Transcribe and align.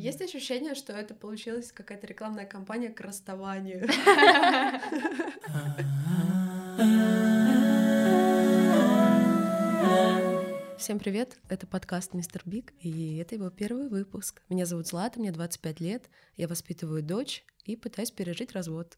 Есть 0.00 0.22
ощущение, 0.22 0.74
что 0.74 0.94
это 0.94 1.14
получилась 1.14 1.72
какая-то 1.72 2.06
рекламная 2.06 2.46
кампания 2.46 2.88
к 2.88 3.02
расставанию. 3.02 3.86
Всем 10.78 10.98
привет, 10.98 11.36
это 11.50 11.66
подкаст 11.66 12.14
«Мистер 12.14 12.40
Биг», 12.46 12.72
и 12.80 13.18
это 13.18 13.34
его 13.34 13.50
первый 13.50 13.90
выпуск. 13.90 14.40
Меня 14.48 14.64
зовут 14.64 14.86
Злата, 14.86 15.20
мне 15.20 15.32
25 15.32 15.80
лет, 15.80 16.08
я 16.38 16.48
воспитываю 16.48 17.02
дочь 17.02 17.44
и 17.66 17.76
пытаюсь 17.76 18.10
пережить 18.10 18.52
развод. 18.52 18.96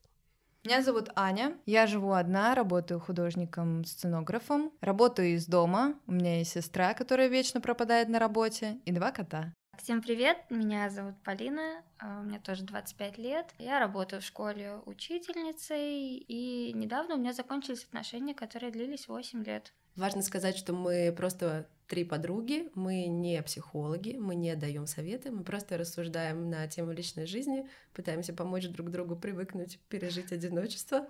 Меня 0.63 0.83
зовут 0.83 1.09
Аня, 1.17 1.59
я 1.67 1.89
живу 1.89 2.13
одна, 2.13 2.55
работаю 2.55 3.01
художником-сценографом, 3.01 4.71
работаю 4.81 5.35
из 5.35 5.47
дома, 5.47 5.99
у 6.07 6.13
меня 6.13 6.39
есть 6.39 6.53
сестра, 6.53 6.95
которая 6.95 7.27
вечно 7.27 7.61
пропадает 7.61 8.09
на 8.09 8.21
работе, 8.21 8.79
и 8.85 8.93
два 8.93 9.11
кота. 9.11 9.53
Всем 9.79 10.01
привет, 10.01 10.37
меня 10.49 10.91
зовут 10.91 11.17
Полина, 11.25 11.83
а, 11.99 12.23
мне 12.23 12.39
тоже 12.39 12.63
25 12.63 13.19
лет. 13.19 13.53
Я 13.59 13.81
работаю 13.81 14.23
в 14.23 14.25
школе 14.25 14.77
учительницей, 14.87 16.19
и 16.19 16.73
недавно 16.73 17.17
у 17.17 17.19
меня 17.19 17.33
закончились 17.33 17.85
отношения, 17.85 18.33
которые 18.33 18.71
длились 18.71 19.09
8 19.09 19.43
лет. 19.43 19.73
Важно 19.97 20.23
сказать, 20.23 20.57
что 20.57 20.73
мы 20.73 21.13
просто 21.17 21.67
три 21.89 22.05
подруги, 22.05 22.71
мы 22.75 23.07
не 23.07 23.43
психологи, 23.43 24.17
мы 24.17 24.37
не 24.37 24.55
даем 24.55 24.87
советы, 24.87 25.31
мы 25.31 25.43
просто 25.43 25.77
рассуждаем 25.77 26.49
на 26.49 26.67
тему 26.69 26.93
личной 26.93 27.27
жизни, 27.27 27.69
пытаемся 27.93 28.33
помочь 28.33 28.69
друг 28.69 28.91
другу 28.91 29.17
привыкнуть, 29.17 29.81
пережить 29.89 30.33
одиночество 30.33 31.09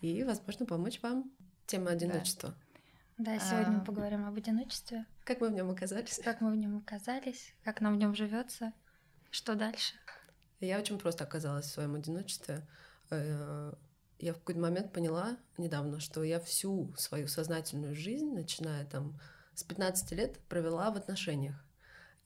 и, 0.00 0.24
возможно, 0.24 0.64
помочь 0.64 1.00
вам. 1.02 1.30
Тема 1.66 1.90
одиночества. 1.90 2.50
Да, 2.50 2.67
да 3.18 3.38
сегодня 3.38 3.68
а... 3.68 3.78
мы 3.78 3.84
поговорим 3.84 4.26
об 4.26 4.36
одиночестве. 4.36 5.04
Как 5.24 5.40
мы 5.40 5.48
в 5.48 5.52
нем 5.52 5.70
оказались? 5.70 6.20
Как 6.22 6.40
мы 6.40 6.52
в 6.52 6.56
нем 6.56 6.78
оказались, 6.78 7.52
как 7.64 7.80
нам 7.80 7.94
в 7.94 7.98
нем 7.98 8.14
живется, 8.14 8.72
что 9.30 9.54
дальше. 9.54 9.94
Я 10.60 10.78
очень 10.78 10.98
просто 10.98 11.24
оказалась 11.24 11.66
в 11.66 11.72
своем 11.72 11.94
одиночестве. 11.94 12.66
Э, 13.10 13.72
я 14.18 14.32
в 14.34 14.38
какой-то 14.38 14.60
момент 14.60 14.92
поняла 14.92 15.36
недавно, 15.56 16.00
что 16.00 16.22
я 16.22 16.40
всю 16.40 16.92
свою 16.96 17.28
сознательную 17.28 17.94
жизнь, 17.94 18.32
начиная 18.32 18.84
там 18.86 19.20
с 19.54 19.62
15 19.64 20.12
лет, 20.12 20.38
провела 20.48 20.90
в 20.90 20.96
отношениях. 20.96 21.64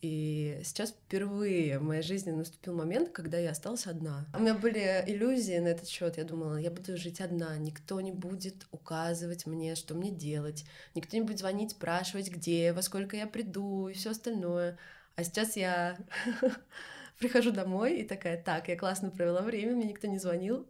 И 0.03 0.61
сейчас 0.64 0.91
впервые 0.91 1.78
в 1.78 1.84
моей 1.84 2.03
жизни 2.03 2.33
наступил 2.33 2.75
момент, 2.75 3.11
когда 3.11 3.39
я 3.39 3.50
осталась 3.50 3.86
одна. 3.86 4.27
У 4.36 4.41
меня 4.41 4.55
были 4.55 5.05
иллюзии 5.06 5.56
на 5.59 5.69
этот 5.69 5.89
счет. 5.89 6.17
Я 6.17 6.25
думала, 6.25 6.56
я 6.56 6.72
буду 6.72 6.97
жить 6.97 7.20
одна, 7.20 7.56
никто 7.56 8.00
не 8.00 8.11
будет 8.11 8.67
указывать 8.72 9.47
мне, 9.47 9.77
что 9.77 9.94
мне 9.94 10.11
делать, 10.11 10.64
никто 10.97 11.17
не 11.17 11.22
будет 11.22 11.39
звонить, 11.39 11.70
спрашивать, 11.70 12.31
где, 12.33 12.72
во 12.72 12.83
сколько 12.83 13.17
я 13.17 13.28
приду 13.28 13.86
и 13.86 13.92
все 13.92 14.11
остальное. 14.11 14.77
А 15.14 15.22
сейчас 15.22 15.56
я 15.56 15.97
прихожу 17.20 17.53
домой 17.53 18.00
и 18.00 18.05
такая, 18.05 18.42
так, 18.42 18.66
я 18.66 18.77
классно 18.77 19.11
провела 19.11 19.42
время, 19.42 19.77
мне 19.77 19.84
никто 19.84 20.09
не 20.09 20.19
звонил, 20.19 20.66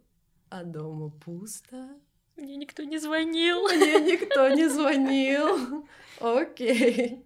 а 0.49 0.63
дома 0.63 1.09
пусто. 1.09 1.89
Мне 2.35 2.55
никто 2.55 2.83
не 2.83 2.99
звонил. 2.99 3.63
Мне 3.63 3.99
никто 4.11 4.49
не 4.49 4.67
звонил. 4.67 5.87
Окей. 6.19 7.22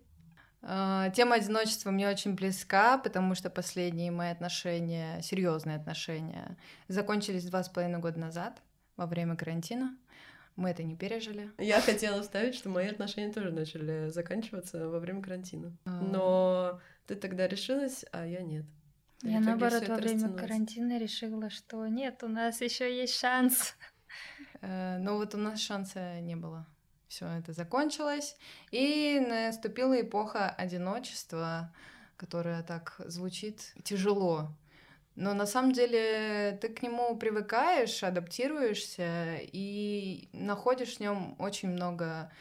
А, 0.69 1.09
тема 1.11 1.35
одиночества 1.35 1.91
мне 1.91 2.09
очень 2.09 2.35
близка, 2.35 2.97
потому 2.97 3.35
что 3.35 3.49
последние 3.49 4.11
мои 4.11 4.31
отношения, 4.31 5.21
серьезные 5.21 5.77
отношения, 5.77 6.57
закончились 6.89 7.45
два 7.45 7.63
с 7.63 7.69
половиной 7.69 7.99
года 7.99 8.19
назад, 8.19 8.61
во 8.97 9.05
время 9.05 9.37
карантина. 9.37 9.97
Мы 10.57 10.71
это 10.71 10.83
не 10.83 10.97
пережили. 10.97 11.51
Я 11.57 11.79
хотела 11.79 12.21
вставить, 12.21 12.55
что 12.55 12.67
мои 12.67 12.87
отношения 12.87 13.31
тоже 13.31 13.51
начали 13.51 14.09
заканчиваться 14.09 14.89
во 14.89 14.99
время 14.99 15.21
карантина. 15.21 15.77
А. 15.85 16.01
Но 16.01 16.81
ты 17.05 17.15
тогда 17.15 17.47
решилась, 17.47 18.03
а 18.11 18.25
я 18.27 18.41
нет. 18.41 18.65
Я 19.21 19.39
наоборот 19.39 19.87
во 19.87 19.95
время 19.95 20.33
карантина 20.33 20.99
решила, 20.99 21.49
что 21.49 21.87
нет, 21.87 22.23
у 22.23 22.27
нас 22.27 22.59
еще 22.59 22.93
есть 22.93 23.17
шанс. 23.17 23.75
Э, 24.61 24.97
но 24.97 25.17
вот 25.17 25.33
у 25.35 25.37
нас 25.37 25.61
шанса 25.61 26.19
не 26.19 26.35
было. 26.35 26.67
Все 27.07 27.25
это 27.27 27.53
закончилось, 27.53 28.35
и 28.71 29.23
наступила 29.27 29.99
эпоха 30.01 30.49
одиночества, 30.49 31.73
которая 32.17 32.63
так 32.63 32.95
звучит 33.05 33.73
тяжело. 33.83 34.49
Но 35.15 35.33
на 35.33 35.47
самом 35.47 35.71
деле 35.71 36.59
ты 36.61 36.69
к 36.69 36.83
нему 36.83 37.17
привыкаешь, 37.17 38.03
адаптируешься 38.03 39.39
и 39.41 40.29
находишь 40.31 40.97
в 40.97 40.99
нем 40.99 41.35
очень 41.39 41.69
много 41.69 42.31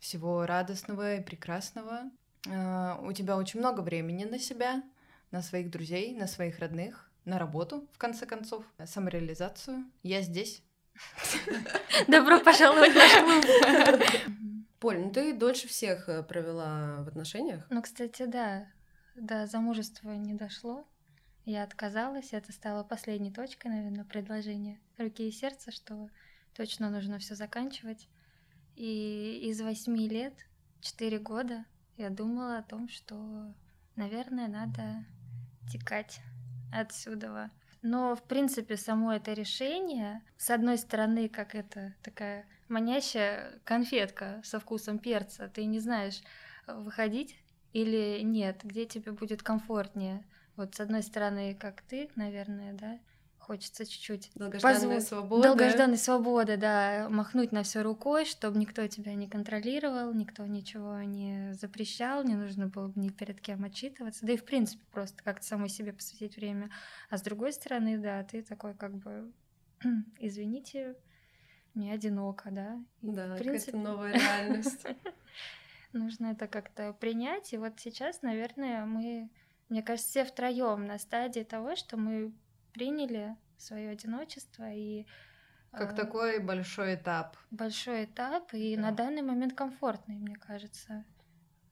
всего 0.00 0.44
радостного 0.44 1.16
и 1.16 1.22
прекрасного. 1.22 2.10
Э, 2.48 2.96
у 3.00 3.12
тебя 3.12 3.36
очень 3.36 3.60
много 3.60 3.80
времени 3.80 4.24
на 4.24 4.40
себя, 4.40 4.82
на 5.30 5.40
своих 5.40 5.70
друзей, 5.70 6.14
на 6.14 6.26
своих 6.26 6.58
родных, 6.58 7.08
на 7.24 7.38
работу, 7.38 7.86
в 7.92 7.98
конце 7.98 8.26
концов, 8.26 8.64
самореализацию. 8.84 9.84
Я 10.02 10.22
здесь. 10.22 10.62
Добро 12.08 12.40
пожаловать 12.40 12.92
в 12.92 12.96
наш 12.96 13.12
клуб. 13.22 14.04
Поль, 14.80 14.98
ну 14.98 15.10
ты 15.10 15.32
дольше 15.32 15.68
всех 15.68 16.08
э, 16.08 16.22
провела 16.22 17.02
в 17.02 17.08
отношениях? 17.08 17.64
Ну, 17.70 17.82
кстати, 17.82 18.26
да. 18.26 18.66
До 19.14 19.46
замужества 19.46 20.10
не 20.10 20.34
дошло. 20.34 20.86
Я 21.46 21.62
отказалась, 21.62 22.32
это 22.32 22.52
стало 22.52 22.82
последней 22.82 23.32
точкой, 23.32 23.68
наверное, 23.68 24.04
предложения 24.04 24.80
руки 24.98 25.28
и 25.28 25.32
сердца, 25.32 25.70
что 25.70 26.10
точно 26.54 26.90
нужно 26.90 27.18
все 27.18 27.34
заканчивать. 27.34 28.08
И 28.74 29.48
из 29.48 29.60
восьми 29.60 30.08
лет, 30.08 30.34
четыре 30.80 31.18
года, 31.18 31.64
я 31.96 32.10
думала 32.10 32.58
о 32.58 32.62
том, 32.62 32.88
что, 32.88 33.54
наверное, 33.94 34.48
надо 34.48 35.04
текать 35.72 36.20
отсюда. 36.72 37.50
Но, 37.88 38.16
в 38.16 38.24
принципе, 38.24 38.76
само 38.76 39.12
это 39.12 39.32
решение, 39.32 40.20
с 40.36 40.50
одной 40.50 40.76
стороны, 40.76 41.28
как 41.28 41.54
это 41.54 41.94
такая 42.02 42.44
манящая 42.66 43.60
конфетка 43.62 44.40
со 44.42 44.58
вкусом 44.58 44.98
перца, 44.98 45.48
ты 45.48 45.66
не 45.66 45.78
знаешь, 45.78 46.20
выходить 46.66 47.38
или 47.72 48.22
нет, 48.24 48.62
где 48.64 48.86
тебе 48.86 49.12
будет 49.12 49.44
комфортнее. 49.44 50.24
Вот 50.56 50.74
с 50.74 50.80
одной 50.80 51.04
стороны, 51.04 51.54
как 51.54 51.80
ты, 51.82 52.10
наверное, 52.16 52.72
да, 52.72 52.98
Хочется 53.46 53.86
чуть-чуть 53.86 54.32
долгожданной 54.34 54.96
позв... 54.96 55.08
свободы. 55.08 55.42
Долгожданной 55.44 55.98
свободы, 55.98 56.56
да, 56.56 57.06
махнуть 57.08 57.52
на 57.52 57.62
все 57.62 57.82
рукой, 57.82 58.24
чтобы 58.24 58.58
никто 58.58 58.84
тебя 58.88 59.14
не 59.14 59.28
контролировал, 59.28 60.12
никто 60.12 60.44
ничего 60.46 61.00
не 61.02 61.54
запрещал, 61.54 62.24
не 62.24 62.34
нужно 62.34 62.66
было 62.66 62.88
бы 62.88 63.00
ни 63.00 63.08
перед 63.08 63.40
кем 63.40 63.62
отчитываться, 63.62 64.26
да 64.26 64.32
и 64.32 64.36
в 64.36 64.44
принципе 64.44 64.82
просто 64.90 65.22
как-то 65.22 65.46
самой 65.46 65.68
себе 65.68 65.92
посвятить 65.92 66.34
время. 66.36 66.70
А 67.08 67.18
с 67.18 67.22
другой 67.22 67.52
стороны, 67.52 67.98
да, 67.98 68.24
ты 68.24 68.42
такой 68.42 68.74
как 68.74 68.96
бы, 68.96 69.32
извините, 70.18 70.96
мне 71.74 71.92
одиноко, 71.92 72.50
да. 72.50 72.82
И, 73.00 73.12
да, 73.12 73.36
принципе... 73.36 73.76
новая 73.76 74.12
реальность. 74.18 74.84
Нужно 75.92 76.32
это 76.32 76.48
как-то 76.48 76.94
принять. 76.94 77.52
И 77.52 77.58
вот 77.58 77.78
сейчас, 77.78 78.22
наверное, 78.22 78.86
мы, 78.86 79.30
мне 79.68 79.84
кажется, 79.84 80.10
все 80.10 80.24
втроем 80.24 80.84
на 80.84 80.98
стадии 80.98 81.44
того, 81.44 81.76
что 81.76 81.96
мы 81.96 82.32
приняли 82.76 83.36
свое 83.56 83.90
одиночество 83.90 84.70
и 84.70 85.06
как 85.72 85.92
э, 85.92 85.96
такой 85.96 86.38
большой 86.40 86.94
этап. 86.94 87.36
Большой 87.50 88.04
этап 88.04 88.52
и 88.52 88.76
да. 88.76 88.82
на 88.82 88.90
данный 88.92 89.22
момент 89.22 89.54
комфортный, 89.54 90.16
мне 90.16 90.36
кажется. 90.36 91.04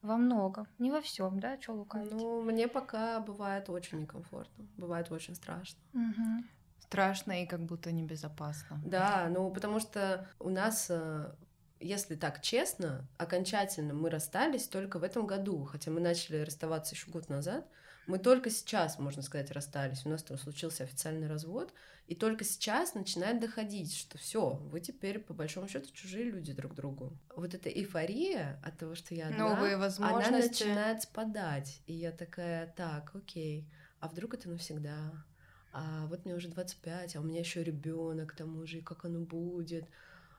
Во 0.01 0.17
многом, 0.17 0.67
не 0.79 0.91
во 0.91 1.01
всем, 1.01 1.41
да, 1.41 1.59
что 1.61 1.73
лукавить. 1.73 2.13
Ну, 2.13 2.43
мне 2.43 2.69
пока 2.69 3.21
бывает 3.21 3.71
очень 3.71 4.01
некомфортно, 4.01 4.67
бывает 4.77 5.11
очень 5.11 5.35
страшно. 5.35 5.81
Угу. 5.95 6.45
Страшно 6.81 7.43
и 7.43 7.47
как 7.47 7.61
будто 7.61 7.91
небезопасно. 7.93 8.81
Да, 8.85 9.29
ну 9.31 9.51
потому 9.51 9.81
что 9.81 10.29
у 10.39 10.51
нас 10.51 10.89
э, 10.91 11.35
если 11.81 12.17
так 12.17 12.43
честно, 12.43 13.07
окончательно 13.19 13.95
мы 13.95 14.11
расстались 14.11 14.69
только 14.69 14.99
в 14.99 15.03
этом 15.03 15.27
году, 15.27 15.65
хотя 15.65 15.91
мы 15.91 16.01
начали 16.01 16.39
расставаться 16.43 16.95
еще 16.95 17.11
год 17.11 17.29
назад. 17.29 17.67
Мы 18.07 18.19
только 18.19 18.51
сейчас, 18.51 18.99
можно 18.99 19.23
сказать, 19.23 19.51
расстались. 19.51 20.05
У 20.05 20.09
нас 20.09 20.23
там 20.23 20.37
случился 20.37 20.85
официальный 20.85 21.27
развод, 21.27 21.73
и 22.07 22.15
только 22.15 22.45
сейчас 22.45 22.95
начинает 22.95 23.41
доходить, 23.41 23.97
что 23.97 24.19
все, 24.19 24.51
вы 24.51 24.81
теперь 24.81 25.19
по 25.19 25.33
большому 25.33 25.69
счету 25.69 25.91
чужие 25.93 26.25
люди 26.25 26.53
друг 26.53 26.75
другу. 26.75 27.17
Вот 27.35 27.55
эта 27.55 27.71
эйфория 27.71 28.61
от 28.63 28.79
того, 28.79 28.95
что 28.95 29.15
я 29.15 29.29
одна, 29.29 29.55
Новые 29.55 29.77
возможности. 29.77 30.29
она 30.29 30.39
начинает 30.39 31.03
спадать. 31.03 31.81
И 31.87 31.95
я 31.95 32.13
такая, 32.13 32.73
так, 32.77 33.15
окей, 33.15 33.67
а 34.01 34.09
вдруг 34.09 34.35
это 34.35 34.51
навсегда? 34.51 35.25
А 35.73 36.07
вот 36.07 36.25
мне 36.25 36.35
уже 36.35 36.49
25, 36.49 37.17
а 37.17 37.21
у 37.21 37.25
меня 37.25 37.41
еще 37.41 37.65
ребенок 37.65 38.33
к 38.33 38.37
тому 38.37 38.67
же, 38.67 38.79
и 38.79 38.83
как 38.83 39.05
оно 39.05 39.21
будет? 39.21 39.89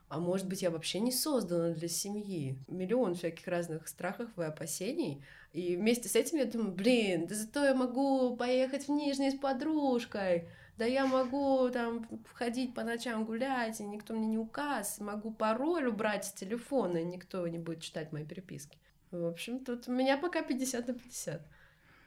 А 0.08 0.20
может 0.20 0.46
быть, 0.46 0.62
я 0.62 0.70
вообще 0.70 1.00
не 1.00 1.10
создана 1.10 1.74
для 1.74 1.88
семьи? 1.88 2.56
Миллион 2.68 3.16
всяких 3.16 3.46
разных 3.48 3.88
страхов 3.88 4.30
и 4.38 4.42
опасений. 4.42 5.24
И 5.52 5.76
вместе 5.76 6.08
с 6.08 6.14
этим 6.14 6.38
я 6.38 6.44
думаю, 6.44 6.72
блин, 6.72 7.26
да 7.26 7.34
зато 7.34 7.64
я 7.64 7.74
могу 7.74 8.36
поехать 8.36 8.86
в 8.86 8.90
Нижний 8.90 9.32
с 9.32 9.38
подружкой. 9.38 10.48
Да 10.78 10.84
я 10.84 11.06
могу 11.06 11.70
там 11.70 12.06
ходить 12.34 12.74
по 12.74 12.84
ночам 12.84 13.24
гулять, 13.24 13.80
и 13.80 13.84
никто 13.84 14.14
мне 14.14 14.26
не 14.26 14.38
указ. 14.38 15.00
Могу 15.00 15.32
пароль 15.32 15.86
убрать 15.86 16.26
с 16.26 16.32
телефона, 16.32 16.98
и 16.98 17.04
никто 17.04 17.46
не 17.48 17.58
будет 17.58 17.80
читать 17.80 18.12
мои 18.12 18.24
переписки. 18.24 18.78
В 19.10 19.24
общем, 19.24 19.64
тут 19.64 19.88
у 19.88 19.92
меня 19.92 20.18
пока 20.18 20.42
50 20.42 20.86
на 20.86 20.94
50. 20.94 21.40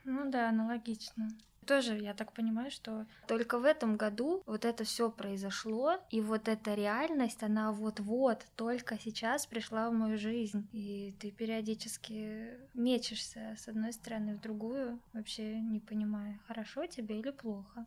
Ну 0.04 0.30
да, 0.30 0.48
аналогично. 0.48 1.28
Тоже, 1.66 1.96
я 1.98 2.14
так 2.14 2.32
понимаю, 2.32 2.70
что 2.70 3.06
только 3.28 3.58
в 3.58 3.64
этом 3.64 3.96
году 3.96 4.42
вот 4.46 4.64
это 4.64 4.84
все 4.84 5.10
произошло, 5.10 5.98
и 6.10 6.20
вот 6.20 6.48
эта 6.48 6.74
реальность, 6.74 7.42
она 7.42 7.70
вот-вот 7.72 8.44
только 8.56 8.98
сейчас 8.98 9.46
пришла 9.46 9.90
в 9.90 9.92
мою 9.92 10.18
жизнь. 10.18 10.68
И 10.72 11.14
ты 11.20 11.30
периодически 11.30 12.58
мечешься 12.74 13.56
с 13.58 13.68
одной 13.68 13.92
стороны 13.92 14.36
в 14.36 14.40
другую, 14.40 15.00
вообще 15.12 15.60
не 15.60 15.80
понимая, 15.80 16.40
хорошо 16.46 16.86
тебе 16.86 17.20
или 17.20 17.30
плохо. 17.30 17.86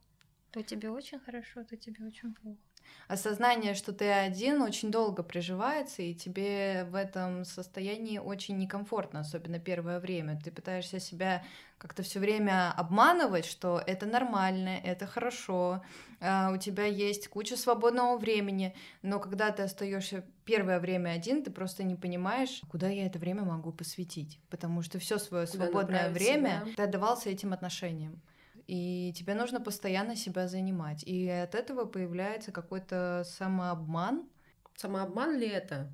То 0.52 0.62
тебе 0.62 0.90
очень 0.92 1.20
хорошо, 1.20 1.64
то 1.64 1.76
тебе 1.76 2.06
очень 2.06 2.34
плохо 2.34 2.60
осознание, 3.08 3.74
что 3.74 3.94
ты 3.94 4.10
один, 4.10 4.62
очень 4.62 4.92
долго 4.92 5.24
приживается, 5.24 6.02
и 6.02 6.14
тебе 6.14 6.86
в 6.90 6.96
этом 6.96 7.46
состоянии 7.46 8.18
очень 8.18 8.58
некомфортно, 8.58 9.22
особенно 9.22 9.60
первое 9.60 10.00
время. 10.00 10.40
Ты 10.44 10.52
пытаешься 10.52 11.00
себя 11.00 11.44
как-то 11.78 12.02
все 12.02 12.20
время 12.20 12.72
обманывать, 12.72 13.46
что 13.46 13.82
это 13.86 14.06
нормально, 14.06 14.80
это 14.84 15.06
хорошо, 15.06 15.84
а, 16.22 16.52
у 16.54 16.58
тебя 16.58 16.86
есть 16.86 17.28
куча 17.28 17.58
свободного 17.58 18.18
времени, 18.18 18.74
но 19.02 19.20
когда 19.20 19.52
ты 19.52 19.64
остаешься 19.64 20.24
первое 20.46 20.80
время 20.80 21.10
один, 21.10 21.44
ты 21.44 21.52
просто 21.52 21.84
не 21.84 21.96
понимаешь, 21.96 22.62
куда 22.70 22.88
я 22.88 23.06
это 23.06 23.20
время 23.20 23.44
могу 23.44 23.74
посвятить, 23.74 24.40
потому 24.50 24.82
что 24.82 24.98
все 25.00 25.18
свое 25.18 25.46
свободное 25.46 26.10
время 26.10 26.62
себя. 26.64 26.76
ты 26.78 26.84
отдавался 26.84 27.30
этим 27.30 27.52
отношениям 27.52 28.22
и 28.68 29.14
тебе 29.16 29.34
нужно 29.34 29.60
постоянно 29.60 30.16
себя 30.16 30.48
занимать. 30.48 31.04
И 31.04 31.30
от 31.30 31.56
этого 31.56 31.86
появляется 31.86 32.52
какой-то 32.52 33.24
самообман. 33.26 34.28
Самообман 34.76 35.38
ли 35.38 35.48
это? 35.48 35.92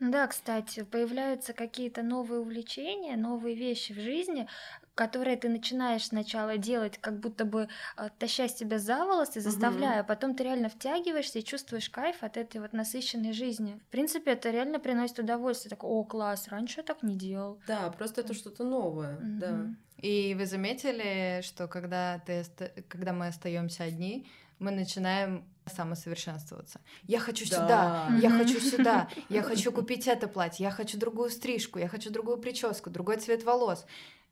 Да, 0.00 0.26
кстати, 0.26 0.82
появляются 0.82 1.52
какие-то 1.52 2.02
новые 2.02 2.40
увлечения, 2.40 3.16
новые 3.16 3.54
вещи 3.54 3.92
в 3.92 4.00
жизни, 4.00 4.48
которые 4.94 5.36
ты 5.36 5.50
начинаешь 5.50 6.06
сначала 6.06 6.56
делать, 6.56 6.96
как 6.98 7.20
будто 7.20 7.44
бы 7.44 7.68
э, 7.98 8.08
таща 8.18 8.48
себя 8.48 8.78
за 8.78 9.04
волосы, 9.04 9.40
заставляя, 9.40 10.00
угу. 10.00 10.08
потом 10.08 10.34
ты 10.34 10.44
реально 10.44 10.70
втягиваешься 10.70 11.40
и 11.40 11.44
чувствуешь 11.44 11.90
кайф 11.90 12.22
от 12.22 12.38
этой 12.38 12.62
вот 12.62 12.72
насыщенной 12.72 13.32
жизни. 13.32 13.78
В 13.88 13.90
принципе, 13.90 14.32
это 14.32 14.50
реально 14.50 14.80
приносит 14.80 15.18
удовольствие. 15.18 15.70
Так, 15.70 15.84
о, 15.84 16.02
класс, 16.04 16.48
раньше 16.48 16.80
я 16.80 16.82
так 16.82 17.02
не 17.02 17.14
делал. 17.14 17.60
Да, 17.66 17.90
просто 17.90 18.22
это 18.22 18.32
что-то 18.32 18.64
новое, 18.64 19.16
угу. 19.16 19.38
да. 19.38 19.66
И 20.02 20.34
вы 20.34 20.46
заметили, 20.46 21.40
что 21.42 21.68
когда, 21.68 22.18
ты, 22.26 22.44
когда 22.88 23.12
мы 23.12 23.28
остаемся 23.28 23.84
одни, 23.84 24.26
мы 24.58 24.70
начинаем 24.70 25.44
самосовершенствоваться. 25.66 26.80
Я 27.04 27.18
хочу 27.20 27.48
да. 27.48 27.56
сюда, 27.56 28.08
mm-hmm. 28.10 28.20
я 28.20 28.30
хочу 28.30 28.60
сюда, 28.60 29.08
я 29.28 29.42
хочу 29.42 29.72
купить 29.74 30.06
это 30.06 30.28
платье, 30.28 30.64
я 30.64 30.70
хочу 30.70 30.98
другую 30.98 31.30
стрижку, 31.30 31.78
я 31.78 31.88
хочу 31.88 32.10
другую 32.10 32.38
прическу, 32.38 32.90
другой 32.90 33.18
цвет 33.18 33.44
волос. 33.44 33.86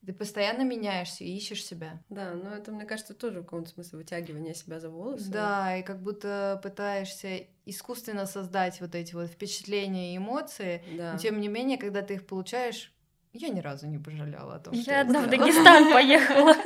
Ты 0.06 0.12
постоянно 0.12 0.62
меняешься 0.62 1.24
и 1.24 1.36
ищешь 1.36 1.64
себя. 1.64 2.00
Да, 2.08 2.32
но 2.32 2.54
это, 2.54 2.70
мне 2.70 2.84
кажется, 2.84 3.14
тоже 3.14 3.40
в 3.40 3.44
каком-то 3.44 3.70
смысле 3.70 3.98
вытягивание 3.98 4.54
себя 4.54 4.78
за 4.78 4.90
волосы. 4.90 5.28
Да, 5.28 5.76
и 5.76 5.82
как 5.82 6.00
будто 6.02 6.60
пытаешься 6.62 7.46
искусственно 7.66 8.26
создать 8.26 8.80
вот 8.80 8.94
эти 8.94 9.14
вот 9.14 9.26
впечатления 9.26 10.14
и 10.14 10.16
эмоции. 10.16 10.82
Да. 10.96 11.12
Но 11.12 11.18
тем 11.18 11.40
не 11.40 11.48
менее, 11.48 11.78
когда 11.78 12.02
ты 12.02 12.14
их 12.14 12.26
получаешь, 12.26 12.92
я 13.38 13.48
ни 13.48 13.60
разу 13.60 13.86
не 13.86 13.98
пожалела 13.98 14.56
о 14.56 14.58
том, 14.58 14.74
что 14.74 14.90
я 14.90 15.00
одна 15.02 15.22
в 15.22 15.30
Дагестан 15.30 15.92
поехала. 15.92 16.54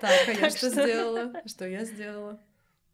Так, 0.00 0.26
а 0.26 0.32
я 0.32 0.50
что 0.50 0.68
сделала? 0.68 1.32
Что 1.46 1.64
я 1.64 1.84
сделала? 1.84 2.40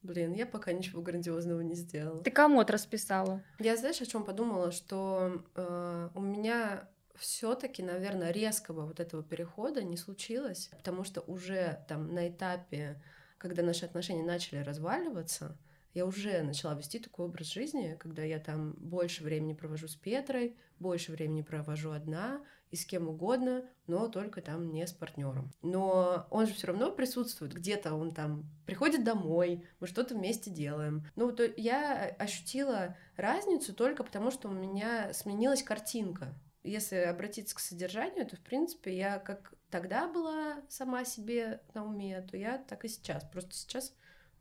Блин, 0.03 0.35
я 0.35 0.45
пока 0.45 0.73
ничего 0.73 1.01
грандиозного 1.01 1.63
не 1.63 1.75
сделала. 1.75 2.23
Ты 2.23 2.31
комод 2.31 2.71
расписала. 2.71 3.43
Я, 3.59 3.79
знаешь, 3.79 4.03
о 4.03 4.05
чем 4.05 4.25
подумала, 4.25 4.73
что 4.73 5.43
э, 5.55 6.09
у 6.15 6.21
меня 6.21 6.87
все-таки, 7.17 7.83
наверное, 7.83 8.31
резкого 8.31 8.87
вот 8.87 9.01
этого 9.01 9.23
перехода 9.23 9.83
не 9.83 9.97
случилось, 9.97 10.71
потому 10.77 11.03
что 11.03 11.23
уже 11.23 11.85
там 11.89 12.13
на 12.15 12.29
этапе, 12.29 13.03
когда 13.39 13.63
наши 13.63 13.87
отношения 13.87 14.23
начали 14.23 14.59
разваливаться, 14.59 15.57
я 15.95 16.07
уже 16.07 16.43
начала 16.43 16.75
вести 16.75 16.99
такой 16.99 17.27
образ 17.27 17.49
жизни, 17.49 17.97
когда 17.99 18.23
я 18.23 18.39
там 18.39 18.73
больше 18.79 19.25
времени 19.25 19.55
провожу 19.55 19.89
с 19.89 19.97
Петрой, 19.97 20.57
больше 20.79 21.11
времени 21.11 21.43
провожу 21.43 21.91
одна 21.91 22.41
и 22.71 22.77
с 22.77 22.85
кем 22.85 23.09
угодно, 23.09 23.65
но 23.87 24.09
только 24.09 24.41
там 24.41 24.71
не 24.73 24.87
с 24.87 24.93
партнером. 24.93 25.51
Но 25.63 26.27
он 26.31 26.47
же 26.47 26.55
все 26.55 26.69
равно 26.69 26.91
присутствует, 26.91 27.55
где-то 27.55 27.95
он 27.95 28.13
там 28.13 28.45
приходит 28.67 29.05
домой, 29.05 29.67
мы 29.81 29.87
что-то 29.87 30.15
вместе 30.15 30.51
делаем. 30.51 31.05
Ну, 31.17 31.33
то 31.33 31.45
я 31.57 32.15
ощутила 32.19 32.97
разницу 33.17 33.75
только 33.75 34.05
потому, 34.05 34.31
что 34.31 34.49
у 34.49 34.53
меня 34.53 35.13
сменилась 35.13 35.63
картинка. 35.63 36.35
Если 36.63 36.97
обратиться 36.97 37.55
к 37.55 37.61
содержанию, 37.61 38.27
то, 38.27 38.37
в 38.37 38.41
принципе, 38.41 38.97
я 38.97 39.19
как 39.19 39.55
тогда 39.71 40.09
была 40.09 40.63
сама 40.69 41.05
себе 41.05 41.61
на 41.73 41.85
уме, 41.85 42.21
то 42.21 42.37
я 42.37 42.59
так 42.59 42.85
и 42.85 42.89
сейчас. 42.89 43.25
Просто 43.25 43.55
сейчас 43.55 43.95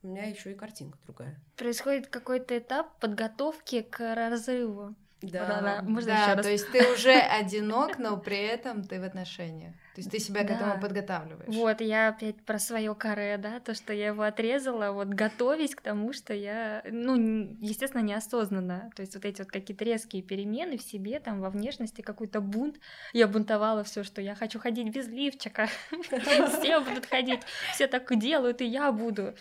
у 0.03 0.07
меня 0.07 0.23
еще 0.23 0.51
и 0.51 0.55
картинка 0.55 0.97
другая. 1.03 1.39
Происходит 1.55 2.07
какой-то 2.07 2.57
этап 2.57 2.99
подготовки 2.99 3.81
к 3.81 4.15
разрыву. 4.15 4.95
Да, 5.21 5.81
Можно 5.83 6.13
да 6.35 6.43
то 6.43 6.49
есть 6.49 6.71
ты 6.71 6.93
уже 6.93 7.13
одинок, 7.13 7.97
но 7.97 8.17
при 8.17 8.37
этом 8.37 8.83
ты 8.83 8.99
в 8.99 9.03
отношениях. 9.03 9.73
То 9.95 10.01
есть 10.01 10.11
ты 10.11 10.19
себя 10.19 10.43
к 10.43 10.51
этому 10.51 10.79
подготавливаешь. 10.79 11.55
Вот, 11.55 11.81
я 11.81 12.09
опять 12.09 12.39
про 12.43 12.59
свое 12.59 12.93
каре, 12.93 13.37
да, 13.37 13.59
то, 13.59 13.73
что 13.73 13.93
я 13.93 14.07
его 14.07 14.21
отрезала, 14.21 14.91
вот 14.91 15.07
готовясь 15.07 15.73
к 15.73 15.81
тому, 15.81 16.13
что 16.13 16.35
я, 16.35 16.83
ну, 16.91 17.15
естественно, 17.59 18.03
неосознанно. 18.03 18.91
То 18.95 19.01
есть 19.01 19.15
вот 19.15 19.25
эти 19.25 19.41
вот 19.41 19.49
какие-то 19.49 19.83
резкие 19.83 20.21
перемены 20.21 20.77
в 20.77 20.83
себе, 20.83 21.19
там, 21.19 21.41
во 21.41 21.49
внешности, 21.49 22.01
какой-то 22.01 22.39
бунт. 22.39 22.79
Я 23.11 23.27
бунтовала 23.27 23.83
все, 23.83 24.03
что 24.03 24.21
я 24.21 24.35
хочу 24.35 24.59
ходить 24.59 24.93
без 24.93 25.07
лифчика. 25.07 25.67
Все 26.59 26.79
будут 26.79 27.07
ходить, 27.07 27.41
все 27.73 27.87
так 27.87 28.07
делают, 28.19 28.61
и 28.61 28.65
я 28.65 28.91
буду. 28.91 29.33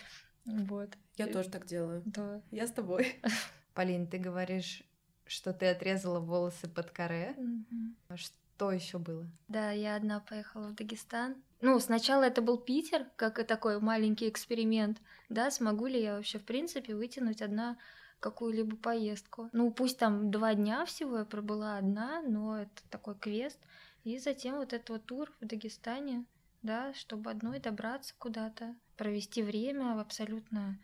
Вот. 0.45 0.89
Я 1.17 1.27
тоже 1.27 1.49
так 1.49 1.65
делаю. 1.65 2.01
Да. 2.05 2.41
Я 2.51 2.65
с 2.67 2.71
тобой. 2.71 3.21
Полин, 3.73 4.07
ты 4.07 4.17
говоришь, 4.17 4.81
что 5.27 5.53
ты 5.53 5.67
отрезала 5.67 6.19
волосы 6.19 6.67
под 6.67 6.91
каре. 6.91 7.35
Mm-hmm. 7.37 8.17
Что 8.17 8.71
еще 8.71 8.97
было? 8.97 9.27
Да, 9.47 9.71
я 9.71 9.95
одна 9.95 10.19
поехала 10.19 10.69
в 10.69 10.75
Дагестан. 10.75 11.35
Ну, 11.61 11.79
сначала 11.79 12.23
это 12.23 12.41
был 12.41 12.57
Питер, 12.57 13.05
как 13.15 13.39
и 13.39 13.43
такой 13.43 13.79
маленький 13.79 14.29
эксперимент. 14.29 14.99
Да, 15.29 15.51
смогу 15.51 15.87
ли 15.87 16.01
я 16.01 16.15
вообще, 16.15 16.39
в 16.39 16.45
принципе, 16.45 16.95
вытянуть 16.95 17.41
одна 17.41 17.77
какую-либо 18.19 18.75
поездку. 18.77 19.49
Ну, 19.53 19.71
пусть 19.71 19.99
там 19.99 20.31
два 20.31 20.53
дня 20.55 20.85
всего 20.85 21.19
я 21.19 21.25
пробыла 21.25 21.77
одна, 21.77 22.21
но 22.21 22.59
это 22.59 22.83
такой 22.89 23.15
квест. 23.15 23.59
И 24.03 24.17
затем 24.17 24.55
вот 24.55 24.73
этот 24.73 24.89
вот 24.89 25.05
тур 25.05 25.31
в 25.41 25.45
Дагестане, 25.45 26.25
да, 26.63 26.93
чтобы 26.93 27.29
одной 27.29 27.59
добраться 27.59 28.13
куда-то, 28.17 28.75
провести 28.95 29.43
время 29.43 29.95
в 29.95 29.99
абсолютно 29.99 30.79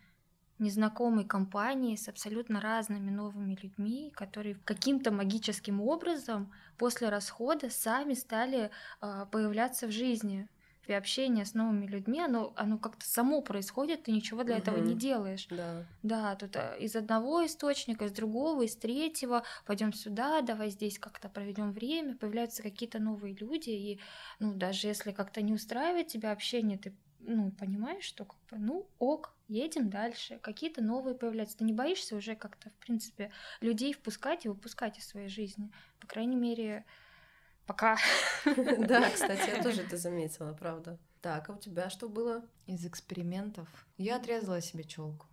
незнакомой 0.59 1.25
компании 1.25 1.95
с 1.95 2.07
абсолютно 2.07 2.61
разными 2.61 3.09
новыми 3.09 3.57
людьми, 3.61 4.11
которые 4.15 4.55
каким-то 4.65 5.11
магическим 5.11 5.81
образом 5.81 6.51
после 6.77 7.09
расхода 7.09 7.69
сами 7.69 8.13
стали 8.13 8.71
э, 9.01 9.25
появляться 9.31 9.87
в 9.87 9.91
жизни. 9.91 10.47
И 10.85 10.91
общение 10.91 11.45
с 11.45 11.53
новыми 11.53 11.85
людьми, 11.85 12.19
оно, 12.19 12.51
оно 12.57 12.77
как-то 12.77 13.05
само 13.05 13.41
происходит, 13.41 14.03
ты 14.03 14.11
ничего 14.11 14.43
для 14.43 14.55
угу. 14.55 14.61
этого 14.61 14.77
не 14.79 14.95
делаешь. 14.95 15.47
Да, 15.49 15.85
да 16.03 16.35
тут 16.35 16.57
э, 16.57 16.75
из 16.79 16.95
одного 16.97 17.45
источника, 17.45 18.05
из 18.05 18.11
другого, 18.11 18.63
из 18.63 18.75
третьего, 18.75 19.43
пойдем 19.65 19.93
сюда, 19.93 20.41
давай 20.41 20.69
здесь 20.71 20.99
как-то 20.99 21.29
проведем 21.29 21.71
время, 21.71 22.17
появляются 22.17 22.61
какие-то 22.61 22.99
новые 22.99 23.33
люди, 23.33 23.69
и 23.69 23.99
ну, 24.39 24.53
даже 24.53 24.87
если 24.87 25.11
как-то 25.11 25.41
не 25.41 25.53
устраивает 25.53 26.07
тебя 26.07 26.33
общение, 26.33 26.77
ты 26.77 26.93
ну, 27.25 27.51
понимаешь, 27.51 28.03
что 28.03 28.25
как 28.25 28.37
бы, 28.49 28.57
ну, 28.57 28.87
ок, 28.99 29.33
едем 29.47 29.89
дальше, 29.89 30.39
какие-то 30.41 30.81
новые 30.81 31.15
появляются. 31.15 31.57
Ты 31.57 31.63
не 31.63 31.73
боишься 31.73 32.15
уже 32.15 32.35
как-то, 32.35 32.69
в 32.69 32.73
принципе, 32.85 33.31
людей 33.61 33.93
впускать 33.93 34.45
и 34.45 34.49
выпускать 34.49 34.97
из 34.97 35.07
своей 35.07 35.27
жизни. 35.27 35.71
По 35.99 36.07
крайней 36.07 36.35
мере, 36.35 36.85
пока. 37.65 37.97
Да, 38.45 39.09
кстати, 39.13 39.49
я 39.55 39.63
тоже 39.63 39.81
это 39.81 39.97
заметила, 39.97 40.53
правда. 40.53 40.97
Так, 41.21 41.49
а 41.49 41.53
у 41.53 41.57
тебя 41.57 41.89
что 41.89 42.09
было? 42.09 42.45
Из 42.67 42.85
экспериментов. 42.85 43.67
Я 43.97 44.17
отрезала 44.17 44.61
себе 44.61 44.83
челку. 44.83 45.25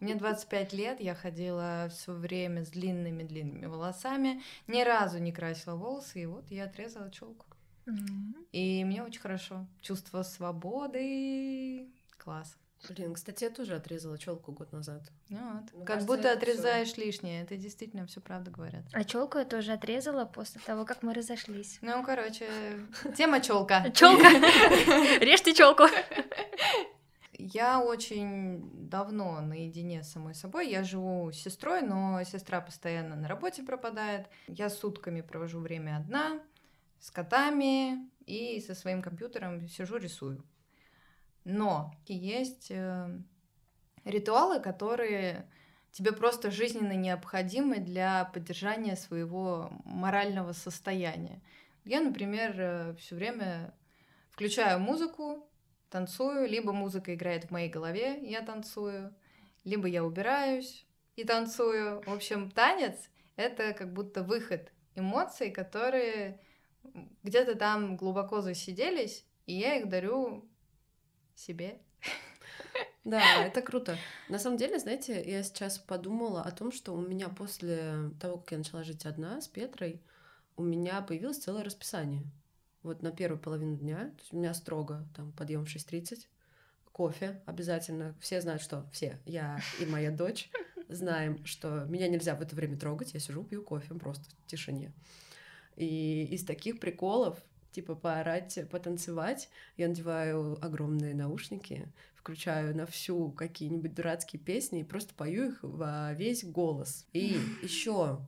Мне 0.00 0.14
25 0.14 0.72
лет, 0.72 1.00
я 1.00 1.14
ходила 1.14 1.88
все 1.90 2.12
время 2.12 2.64
с 2.64 2.70
длинными-длинными 2.70 3.66
волосами, 3.66 4.42
ни 4.66 4.82
разу 4.82 5.18
не 5.18 5.30
красила 5.30 5.74
волосы, 5.74 6.22
и 6.22 6.26
вот 6.26 6.50
я 6.50 6.64
отрезала 6.64 7.10
челку. 7.10 7.44
И 8.52 8.84
мне 8.84 9.02
очень 9.02 9.20
хорошо. 9.20 9.66
Чувство 9.80 10.22
свободы. 10.22 11.88
Класс. 12.18 12.56
Блин, 12.88 13.14
кстати, 13.14 13.44
я 13.44 13.50
тоже 13.50 13.74
отрезала 13.74 14.16
челку 14.16 14.52
год 14.52 14.72
назад. 14.72 15.02
Ну 15.28 15.38
вот. 15.38 15.72
Мне 15.74 15.84
как 15.84 15.86
кажется, 15.86 16.06
будто 16.06 16.32
отрезаешь 16.32 16.92
всё. 16.92 17.04
лишнее. 17.04 17.42
Это 17.42 17.56
действительно 17.56 18.06
все 18.06 18.20
правда 18.20 18.50
говорят. 18.50 18.84
А 18.92 19.04
челку 19.04 19.38
я 19.38 19.44
тоже 19.44 19.72
отрезала 19.72 20.24
после 20.24 20.60
того, 20.62 20.84
как 20.86 21.02
мы 21.02 21.12
разошлись. 21.12 21.78
Ну, 21.82 22.02
короче, 22.02 22.48
тема 23.16 23.40
челка. 23.40 23.90
Челка. 23.94 24.30
Режьте 25.20 25.54
челку. 25.54 25.84
Я 27.38 27.80
очень 27.80 28.88
давно 28.88 29.40
наедине 29.40 30.02
с 30.02 30.12
самой 30.12 30.34
собой. 30.34 30.68
Я 30.68 30.82
живу 30.82 31.32
с 31.32 31.36
сестрой, 31.36 31.82
но 31.82 32.22
сестра 32.24 32.60
постоянно 32.60 33.16
на 33.16 33.28
работе 33.28 33.62
пропадает. 33.62 34.26
Я 34.46 34.70
сутками 34.70 35.20
провожу 35.20 35.60
время 35.60 35.96
одна 35.98 36.40
с 37.00 37.10
котами 37.10 38.08
и 38.26 38.60
со 38.60 38.74
своим 38.74 39.02
компьютером 39.02 39.66
сижу, 39.68 39.96
рисую. 39.96 40.44
Но 41.44 41.92
есть 42.06 42.70
э, 42.70 43.18
ритуалы, 44.04 44.60
которые 44.60 45.50
тебе 45.90 46.12
просто 46.12 46.50
жизненно 46.50 46.92
необходимы 46.92 47.78
для 47.78 48.26
поддержания 48.26 48.96
своего 48.96 49.72
морального 49.84 50.52
состояния. 50.52 51.42
Я, 51.84 52.00
например, 52.00 52.94
все 52.96 53.16
время 53.16 53.74
включаю 54.30 54.78
музыку, 54.78 55.48
танцую, 55.88 56.48
либо 56.48 56.72
музыка 56.72 57.14
играет 57.14 57.46
в 57.46 57.50
моей 57.50 57.68
голове, 57.68 58.20
я 58.22 58.42
танцую, 58.42 59.14
либо 59.64 59.88
я 59.88 60.04
убираюсь 60.04 60.86
и 61.16 61.24
танцую. 61.24 62.02
В 62.02 62.12
общем, 62.12 62.50
танец— 62.50 63.10
это 63.36 63.72
как 63.72 63.92
будто 63.92 64.22
выход 64.22 64.72
эмоций, 64.94 65.50
которые 65.50 66.40
где-то 67.22 67.54
там 67.54 67.96
глубоко 67.96 68.40
засиделись, 68.40 69.24
и 69.46 69.54
я 69.54 69.76
их 69.76 69.88
дарю 69.88 70.48
себе. 71.34 71.78
Да, 73.04 73.44
это 73.44 73.62
круто. 73.62 73.96
На 74.28 74.38
самом 74.38 74.58
деле, 74.58 74.78
знаете, 74.78 75.22
я 75.24 75.42
сейчас 75.42 75.78
подумала 75.78 76.42
о 76.42 76.50
том, 76.50 76.70
что 76.70 76.92
у 76.92 77.00
меня 77.00 77.28
после 77.28 78.10
того, 78.20 78.38
как 78.38 78.52
я 78.52 78.58
начала 78.58 78.84
жить 78.84 79.06
одна 79.06 79.40
с 79.40 79.48
Петрой, 79.48 80.02
у 80.56 80.62
меня 80.62 81.00
появилось 81.00 81.38
целое 81.38 81.64
расписание. 81.64 82.24
Вот 82.82 83.02
на 83.02 83.10
первую 83.10 83.40
половину 83.40 83.76
дня, 83.76 84.10
то 84.10 84.20
есть 84.20 84.32
у 84.32 84.36
меня 84.36 84.52
строго 84.54 85.06
там 85.16 85.32
подъем 85.32 85.64
в 85.64 85.74
6.30, 85.74 86.26
кофе 86.92 87.42
обязательно. 87.46 88.14
Все 88.20 88.40
знают, 88.42 88.62
что 88.62 88.86
все, 88.92 89.18
я 89.24 89.58
и 89.80 89.86
моя 89.86 90.10
дочь, 90.10 90.50
знаем, 90.88 91.44
что 91.46 91.84
меня 91.86 92.08
нельзя 92.08 92.34
в 92.34 92.42
это 92.42 92.54
время 92.54 92.78
трогать, 92.78 93.14
я 93.14 93.20
сижу, 93.20 93.44
пью 93.44 93.62
кофе 93.62 93.94
просто 93.94 94.24
в 94.44 94.46
тишине. 94.46 94.92
И 95.80 96.26
из 96.30 96.44
таких 96.44 96.78
приколов, 96.78 97.38
типа 97.72 97.94
поорать, 97.94 98.58
потанцевать, 98.70 99.48
я 99.78 99.88
надеваю 99.88 100.62
огромные 100.62 101.14
наушники, 101.14 101.90
включаю 102.14 102.76
на 102.76 102.84
всю 102.84 103.30
какие-нибудь 103.30 103.94
дурацкие 103.94 104.42
песни 104.42 104.80
и 104.80 104.84
просто 104.84 105.14
пою 105.14 105.52
их 105.52 105.58
во 105.62 106.12
весь 106.12 106.44
голос. 106.44 107.06
И 107.14 107.38
еще 107.62 108.20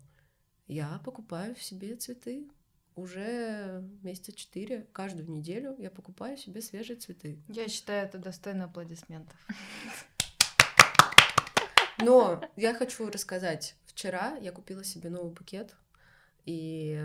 я 0.66 0.98
покупаю 1.04 1.54
себе 1.56 1.94
цветы. 1.96 2.48
Уже 2.96 3.86
месяца 4.02 4.32
четыре, 4.32 4.86
каждую 4.94 5.30
неделю 5.30 5.76
я 5.78 5.90
покупаю 5.90 6.38
себе 6.38 6.62
свежие 6.62 6.96
цветы. 6.96 7.38
Я 7.48 7.68
считаю, 7.68 8.06
это 8.06 8.16
достойно 8.16 8.64
аплодисментов. 8.64 9.36
Но 11.98 12.42
я 12.56 12.72
хочу 12.72 13.10
рассказать. 13.10 13.76
Вчера 13.84 14.38
я 14.38 14.52
купила 14.52 14.82
себе 14.84 15.10
новый 15.10 15.32
букет, 15.32 15.76
и 16.46 16.98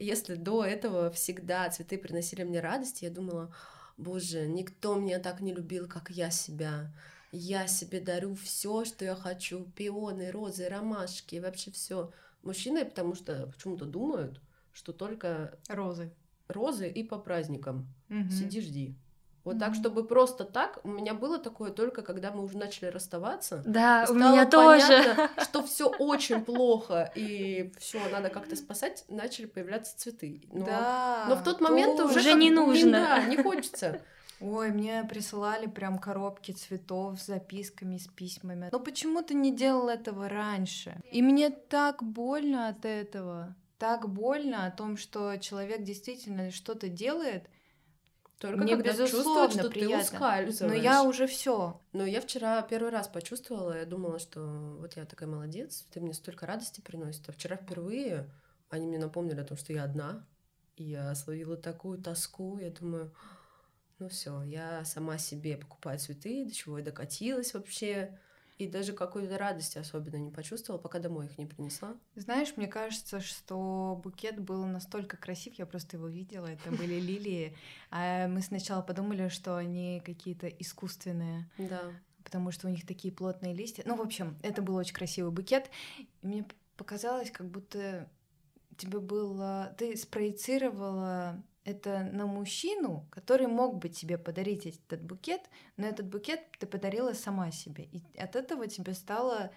если 0.00 0.34
до 0.34 0.64
этого 0.64 1.10
всегда 1.10 1.68
цветы 1.70 1.98
приносили 1.98 2.42
мне 2.42 2.60
радость, 2.60 3.02
я 3.02 3.10
думала, 3.10 3.54
боже, 3.96 4.46
никто 4.46 4.96
меня 4.96 5.18
так 5.18 5.40
не 5.40 5.52
любил, 5.52 5.86
как 5.86 6.10
я 6.10 6.30
себя. 6.30 6.92
Я 7.32 7.68
себе 7.68 8.00
дарю 8.00 8.34
все, 8.34 8.84
что 8.84 9.04
я 9.04 9.14
хочу, 9.14 9.64
пионы, 9.76 10.30
розы, 10.30 10.68
ромашки, 10.68 11.36
вообще 11.36 11.70
все. 11.70 12.12
Мужчины, 12.42 12.84
потому 12.84 13.14
что 13.14 13.46
почему-то 13.46 13.84
думают, 13.84 14.40
что 14.72 14.92
только 14.92 15.58
розы, 15.68 16.10
розы 16.48 16.88
и 16.88 17.04
по 17.04 17.18
праздникам. 17.18 17.86
Угу. 18.08 18.30
Сиди, 18.30 18.60
жди. 18.62 18.94
Вот 19.50 19.58
так, 19.58 19.74
чтобы 19.74 20.04
просто 20.04 20.44
так, 20.44 20.78
у 20.84 20.88
меня 20.88 21.12
было 21.12 21.36
такое 21.36 21.72
только, 21.72 22.02
когда 22.02 22.30
мы 22.30 22.44
уже 22.44 22.56
начали 22.56 22.86
расставаться. 22.86 23.64
Да, 23.66 24.06
у 24.08 24.14
меня 24.14 24.46
тоже. 24.46 25.28
что 25.42 25.64
все 25.64 25.88
очень 25.88 26.44
плохо 26.44 27.10
и 27.16 27.72
все 27.76 27.98
надо 28.12 28.28
как-то 28.28 28.54
спасать, 28.54 29.04
начали 29.08 29.46
появляться 29.46 29.98
цветы. 29.98 30.40
Но, 30.52 30.64
да. 30.64 31.26
Но 31.28 31.34
в 31.34 31.42
тот 31.42 31.60
момент 31.60 31.98
уже, 31.98 32.20
уже 32.20 32.34
не 32.34 32.52
нужно. 32.52 32.92
Да, 32.92 33.24
не 33.24 33.42
хочется. 33.42 34.00
Ой, 34.40 34.70
мне 34.70 35.02
присылали 35.02 35.66
прям 35.66 35.98
коробки 35.98 36.52
цветов 36.52 37.20
с 37.20 37.26
записками, 37.26 37.98
с 37.98 38.06
письмами. 38.06 38.68
Но 38.70 38.78
почему 38.78 39.20
ты 39.22 39.34
не 39.34 39.52
делал 39.52 39.88
этого 39.88 40.28
раньше? 40.28 40.94
И 41.10 41.22
мне 41.22 41.50
так 41.50 42.04
больно 42.04 42.68
от 42.68 42.84
этого. 42.84 43.56
Так 43.78 44.08
больно 44.08 44.66
о 44.66 44.70
том, 44.70 44.96
что 44.96 45.36
человек 45.38 45.82
действительно 45.82 46.52
что-то 46.52 46.88
делает, 46.88 47.50
только 48.40 48.56
Мне, 48.56 48.74
когда 48.74 48.92
безусловно, 48.92 49.50
что 49.50 49.68
приятно. 49.68 49.96
ты 49.98 50.02
ускальзываешь. 50.02 50.74
Но 50.74 50.82
я 50.82 51.02
уже 51.04 51.26
все. 51.26 51.78
Но 51.92 52.06
я 52.06 52.22
вчера 52.22 52.62
первый 52.62 52.90
раз 52.90 53.06
почувствовала, 53.06 53.76
я 53.76 53.84
думала, 53.84 54.18
что 54.18 54.40
вот 54.80 54.96
я 54.96 55.04
такая 55.04 55.28
молодец, 55.28 55.86
ты 55.92 56.00
мне 56.00 56.14
столько 56.14 56.46
радости 56.46 56.80
приносит. 56.80 57.28
А 57.28 57.32
вчера 57.32 57.56
впервые 57.56 58.32
они 58.70 58.86
мне 58.86 58.98
напомнили 58.98 59.40
о 59.40 59.44
том, 59.44 59.58
что 59.58 59.74
я 59.74 59.84
одна, 59.84 60.26
и 60.76 60.84
я 60.84 61.14
словила 61.14 61.58
такую 61.58 61.98
тоску. 61.98 62.56
Я 62.56 62.70
думаю, 62.70 63.14
ну 63.98 64.08
все, 64.08 64.42
я 64.42 64.86
сама 64.86 65.18
себе 65.18 65.58
покупаю 65.58 65.98
цветы, 65.98 66.46
до 66.46 66.54
чего 66.54 66.78
я 66.78 66.84
докатилась 66.84 67.52
вообще. 67.52 68.18
И 68.60 68.66
даже 68.66 68.92
какой-то 68.92 69.38
радости 69.38 69.78
особенно 69.78 70.16
не 70.16 70.30
почувствовала, 70.30 70.78
пока 70.78 70.98
домой 70.98 71.24
их 71.24 71.38
не 71.38 71.46
принесла. 71.46 71.96
Знаешь, 72.14 72.52
мне 72.58 72.66
кажется, 72.66 73.18
что 73.18 73.98
букет 74.04 74.38
был 74.38 74.66
настолько 74.66 75.16
красив, 75.16 75.54
я 75.54 75.64
просто 75.64 75.96
его 75.96 76.08
видела, 76.08 76.46
это 76.46 76.70
были 76.76 77.00
лилии. 77.00 77.56
А 77.90 78.28
мы 78.28 78.42
сначала 78.42 78.82
подумали, 78.82 79.28
что 79.28 79.56
они 79.56 80.02
какие-то 80.04 80.46
искусственные. 80.46 81.48
Да. 81.56 81.80
Потому 82.22 82.50
что 82.50 82.66
у 82.66 82.70
них 82.70 82.86
такие 82.86 83.14
плотные 83.14 83.54
листья. 83.54 83.82
Ну, 83.86 83.96
в 83.96 84.02
общем, 84.02 84.36
это 84.42 84.60
был 84.60 84.74
очень 84.74 84.94
красивый 84.94 85.32
букет. 85.32 85.70
И 85.96 86.26
мне 86.26 86.44
показалось, 86.76 87.30
как 87.30 87.48
будто 87.48 88.10
тебе 88.76 89.00
было... 89.00 89.74
Ты 89.78 89.96
спроецировала 89.96 91.42
это 91.64 92.04
на 92.12 92.26
мужчину, 92.26 93.06
который 93.10 93.46
мог 93.46 93.76
бы 93.78 93.88
тебе 93.88 94.16
подарить 94.18 94.66
этот 94.66 95.02
букет, 95.02 95.42
но 95.76 95.86
этот 95.86 96.06
букет 96.06 96.40
ты 96.58 96.66
подарила 96.66 97.12
сама 97.12 97.50
себе. 97.50 97.84
И 97.92 98.02
от 98.18 98.34
этого 98.36 98.66
тебе 98.66 98.94
стало 98.94 99.52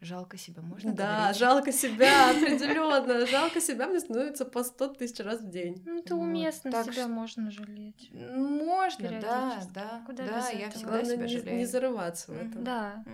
жалко 0.00 0.36
себя, 0.36 0.60
можно 0.60 0.92
Да, 0.92 1.16
говорить? 1.18 1.38
жалко 1.38 1.72
себя, 1.72 2.30
определенно. 2.36 3.26
Жалко 3.26 3.60
себя 3.60 3.86
мне 3.86 4.00
становится 4.00 4.44
по 4.44 4.62
сто 4.62 4.88
тысяч 4.88 5.18
раз 5.20 5.40
в 5.40 5.48
день. 5.48 5.82
Ну, 5.86 5.98
это 6.00 6.14
уместно, 6.14 6.70
так 6.70 6.92
себя 6.92 7.08
можно 7.08 7.50
жалеть. 7.50 8.10
Можно, 8.12 9.20
да, 9.20 9.62
да. 9.72 10.02
Куда 10.06 10.26
да, 10.26 10.50
я 10.50 10.70
всегда 10.70 10.88
Главное 10.90 11.14
себя 11.16 11.24
не, 11.26 11.28
жалею. 11.28 11.56
не 11.56 11.64
зарываться 11.64 12.32
в 12.32 12.36
этом. 12.36 12.64
Да. 12.64 13.04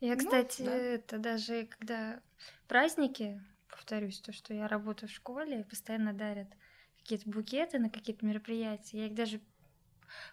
Я, 0.00 0.16
кстати, 0.16 0.62
это 0.62 1.18
даже 1.18 1.66
когда 1.66 2.20
праздники, 2.66 3.40
повторюсь, 3.84 4.18
то, 4.20 4.32
что 4.32 4.54
я 4.54 4.66
работаю 4.66 5.10
в 5.10 5.12
школе, 5.12 5.60
и 5.60 5.64
постоянно 5.64 6.14
дарят 6.14 6.48
какие-то 6.96 7.28
букеты 7.28 7.78
на 7.78 7.90
какие-то 7.90 8.24
мероприятия. 8.24 8.98
Я 8.98 9.06
их 9.06 9.14
даже 9.14 9.40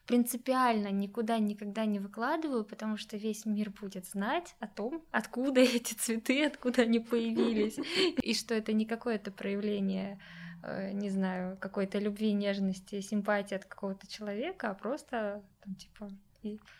принципиально 0.07 0.87
никуда 0.89 1.37
никогда 1.37 1.85
не 1.85 1.99
выкладываю, 1.99 2.63
потому 2.63 2.95
что 2.95 3.17
весь 3.17 3.45
мир 3.45 3.69
будет 3.69 4.05
знать 4.05 4.55
о 4.59 4.67
том, 4.67 5.03
откуда 5.11 5.59
эти 5.61 5.93
цветы, 5.93 6.45
откуда 6.45 6.83
они 6.83 7.01
появились, 7.01 7.77
и 8.23 8.33
что 8.33 8.55
это 8.55 8.71
не 8.71 8.85
какое-то 8.85 9.31
проявление, 9.31 10.17
э, 10.63 10.93
не 10.93 11.09
знаю, 11.09 11.57
какой-то 11.57 11.99
любви, 11.99 12.31
нежности, 12.31 13.01
симпатии 13.01 13.55
от 13.55 13.65
какого-то 13.65 14.07
человека, 14.07 14.69
а 14.69 14.75
просто 14.75 15.43
там 15.61 15.75
типа 15.75 16.09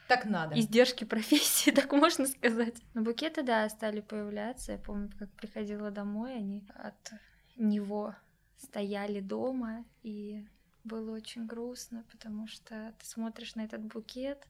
так 0.08 0.26
надо. 0.26 0.60
Издержки 0.60 1.04
профессии, 1.04 1.72
так 1.76 1.92
можно 1.92 2.26
сказать. 2.26 2.76
Но 2.94 3.02
букеты, 3.02 3.44
да, 3.44 3.68
стали 3.70 4.02
появляться. 4.02 4.74
Я 4.74 4.78
помню, 4.78 5.10
как 5.18 5.30
приходила 5.32 5.92
домой, 5.92 6.36
они 6.36 6.64
от 6.76 7.14
него 7.56 8.16
стояли 8.58 9.20
дома, 9.20 9.86
и 10.04 10.46
было 10.84 11.16
очень 11.16 11.46
грустно, 11.46 12.04
потому 12.12 12.48
что 12.48 12.94
ты 13.00 13.06
смотришь 13.06 13.56
на 13.56 13.62
этот 13.62 13.82
букет, 13.82 14.48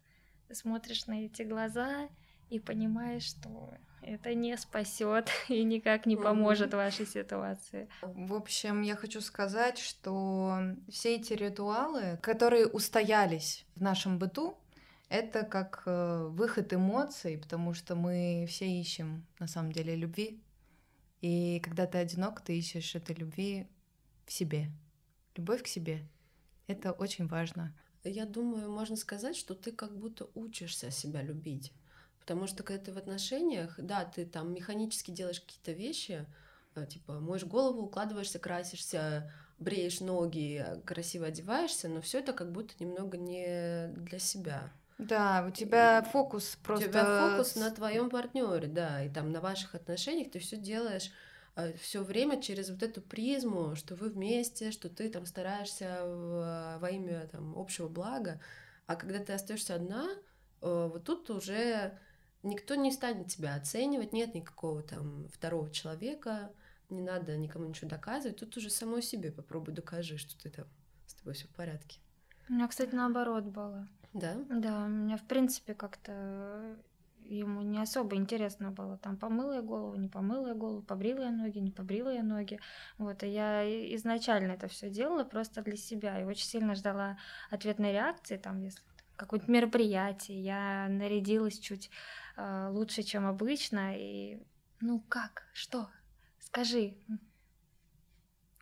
ты 0.48 0.56
смотришь 0.56 1.06
на 1.08 1.26
эти 1.26 1.44
глаза 1.44 2.10
и 2.50 2.60
понимаешь, 2.60 3.24
что 3.24 3.74
это 4.02 4.34
не 4.34 4.58
спасет 4.58 5.30
и 5.50 5.64
никак 5.64 6.06
не 6.06 6.16
поможет 6.16 6.74
вашей 6.74 7.06
ситуации. 7.06 7.88
В 8.02 8.34
общем, 8.34 8.82
я 8.82 8.96
хочу 8.96 9.22
сказать, 9.22 9.78
что 9.78 10.76
все 10.90 11.16
эти 11.16 11.34
ритуалы, 11.34 12.20
которые 12.22 12.68
устоялись 12.68 13.66
в 13.76 13.82
нашем 13.82 14.18
быту, 14.18 14.58
это 15.12 15.44
как 15.44 15.84
э, 15.86 16.28
выход 16.30 16.74
эмоций, 16.74 17.38
потому 17.38 17.74
что 17.74 17.96
мы 17.96 18.46
все 18.48 18.66
ищем 18.66 19.28
на 19.40 19.48
самом 19.48 19.74
деле 19.74 19.94
любви. 19.94 20.42
И 21.20 21.60
когда 21.60 21.86
ты 21.86 21.98
одинок, 21.98 22.40
ты 22.40 22.58
ищешь 22.58 22.96
этой 22.96 23.14
любви 23.16 23.68
в 24.26 24.32
себе. 24.32 24.72
Любовь 25.36 25.64
к 25.64 25.68
себе. 25.68 26.08
Это 26.68 26.94
очень 26.94 27.28
важно. 27.28 27.78
Я 28.06 28.26
думаю, 28.26 28.72
можно 28.72 28.96
сказать, 28.96 29.36
что 29.36 29.54
ты 29.54 29.74
как 29.74 29.98
будто 29.98 30.30
учишься 30.34 30.92
себя 30.92 31.22
любить. 31.22 31.74
Потому 32.22 32.48
что 32.48 32.64
когда 32.64 32.86
ты 32.86 32.94
в 32.94 32.98
отношениях, 32.98 33.76
да, 33.78 34.06
ты 34.06 34.26
там 34.26 34.54
механически 34.54 35.12
делаешь 35.12 35.42
какие-то 35.42 35.74
вещи, 35.74 36.26
э, 36.76 36.86
типа 36.86 37.20
моешь 37.20 37.44
голову, 37.44 37.82
укладываешься, 37.82 38.40
красишься, 38.40 39.30
бреешь 39.60 40.00
ноги, 40.00 40.66
красиво 40.86 41.26
одеваешься, 41.26 41.90
но 41.90 42.00
все 42.00 42.20
это 42.20 42.32
как 42.32 42.54
будто 42.54 42.76
немного 42.80 43.18
не 43.18 43.90
для 43.98 44.18
себя. 44.18 44.72
Да, 45.02 45.46
у 45.48 45.52
тебя 45.52 46.04
фокус 46.04 46.58
просто. 46.64 46.86
У 46.86 46.90
тебя 46.90 47.30
фокус 47.30 47.56
на 47.56 47.72
твоем 47.72 48.10
партнере, 48.10 48.68
да, 48.68 49.04
и 49.04 49.10
там 49.10 49.32
на 49.32 49.42
ваших 49.42 49.74
отношениях 49.76 50.32
ты 50.32 50.40
все 50.40 50.58
делаешь 50.58 51.12
все 51.82 52.04
время 52.04 52.42
через 52.42 52.70
вот 52.70 52.82
эту 52.84 53.02
призму, 53.02 53.76
что 53.76 53.96
вы 53.96 54.10
вместе, 54.10 54.72
что 54.72 54.90
ты 54.90 55.10
там 55.10 55.26
стараешься 55.26 56.02
в, 56.06 56.78
во 56.80 56.90
имя 56.90 57.28
там, 57.32 57.58
общего 57.58 57.90
блага, 57.90 58.40
а 58.88 58.96
когда 58.96 59.20
ты 59.20 59.34
остаешься 59.34 59.76
одна, 59.76 60.08
э, 60.62 60.90
вот 60.92 61.04
тут 61.04 61.30
уже 61.30 61.98
никто 62.44 62.76
не 62.76 62.92
станет 62.92 63.28
тебя 63.28 63.56
оценивать, 63.56 64.14
нет 64.14 64.34
никакого 64.34 64.82
там 64.82 65.28
второго 65.30 65.70
человека, 65.72 66.52
не 66.90 67.02
надо 67.02 67.36
никому 67.38 67.66
ничего 67.66 67.90
доказывать, 67.90 68.38
тут 68.38 68.56
уже 68.58 68.70
самой 68.70 69.02
себе 69.02 69.32
попробуй 69.32 69.74
докажи, 69.74 70.18
что 70.18 70.38
ты 70.42 70.50
там 70.50 70.68
с 71.06 71.16
тобой 71.16 71.34
все 71.34 71.48
в 71.48 71.52
порядке. 71.52 72.00
У 72.48 72.54
меня, 72.54 72.68
кстати, 72.68 72.94
наоборот 72.96 73.44
было. 73.46 73.88
Да? 74.14 74.36
Да, 74.50 74.86
у 74.86 74.88
меня, 74.88 75.18
в 75.18 75.24
принципе, 75.24 75.74
как-то 75.74 76.78
ему 77.24 77.62
не 77.62 77.82
особо 77.82 78.16
интересно 78.16 78.72
было, 78.72 78.98
там, 78.98 79.18
помыла 79.18 79.54
я 79.56 79.62
голову, 79.62 79.96
не 79.96 80.10
помыла 80.10 80.50
я 80.50 80.54
голову, 80.54 80.82
побрила 80.82 81.24
я 81.24 81.32
ноги, 81.32 81.60
не 81.60 81.72
побрила 81.72 82.10
я 82.10 82.24
ноги. 82.24 82.60
Вот, 82.98 83.24
и 83.24 83.28
я 83.28 83.64
изначально 83.96 84.52
это 84.52 84.68
все 84.68 84.90
делала 84.90 85.24
просто 85.24 85.62
для 85.62 85.78
себя, 85.78 86.20
и 86.20 86.26
очень 86.26 86.46
сильно 86.46 86.76
ждала 86.76 87.18
ответной 87.50 87.94
реакции, 87.94 88.38
там, 88.38 88.62
если 88.62 88.82
какое-нибудь 89.16 89.50
мероприятие, 89.50 90.44
я 90.44 90.88
нарядилась 90.90 91.60
чуть 91.60 91.90
э, 92.38 92.70
лучше, 92.72 93.04
чем 93.04 93.26
обычно, 93.28 93.96
и 93.96 94.42
ну 94.82 95.00
как, 95.00 95.48
что, 95.54 95.90
скажи. 96.40 96.96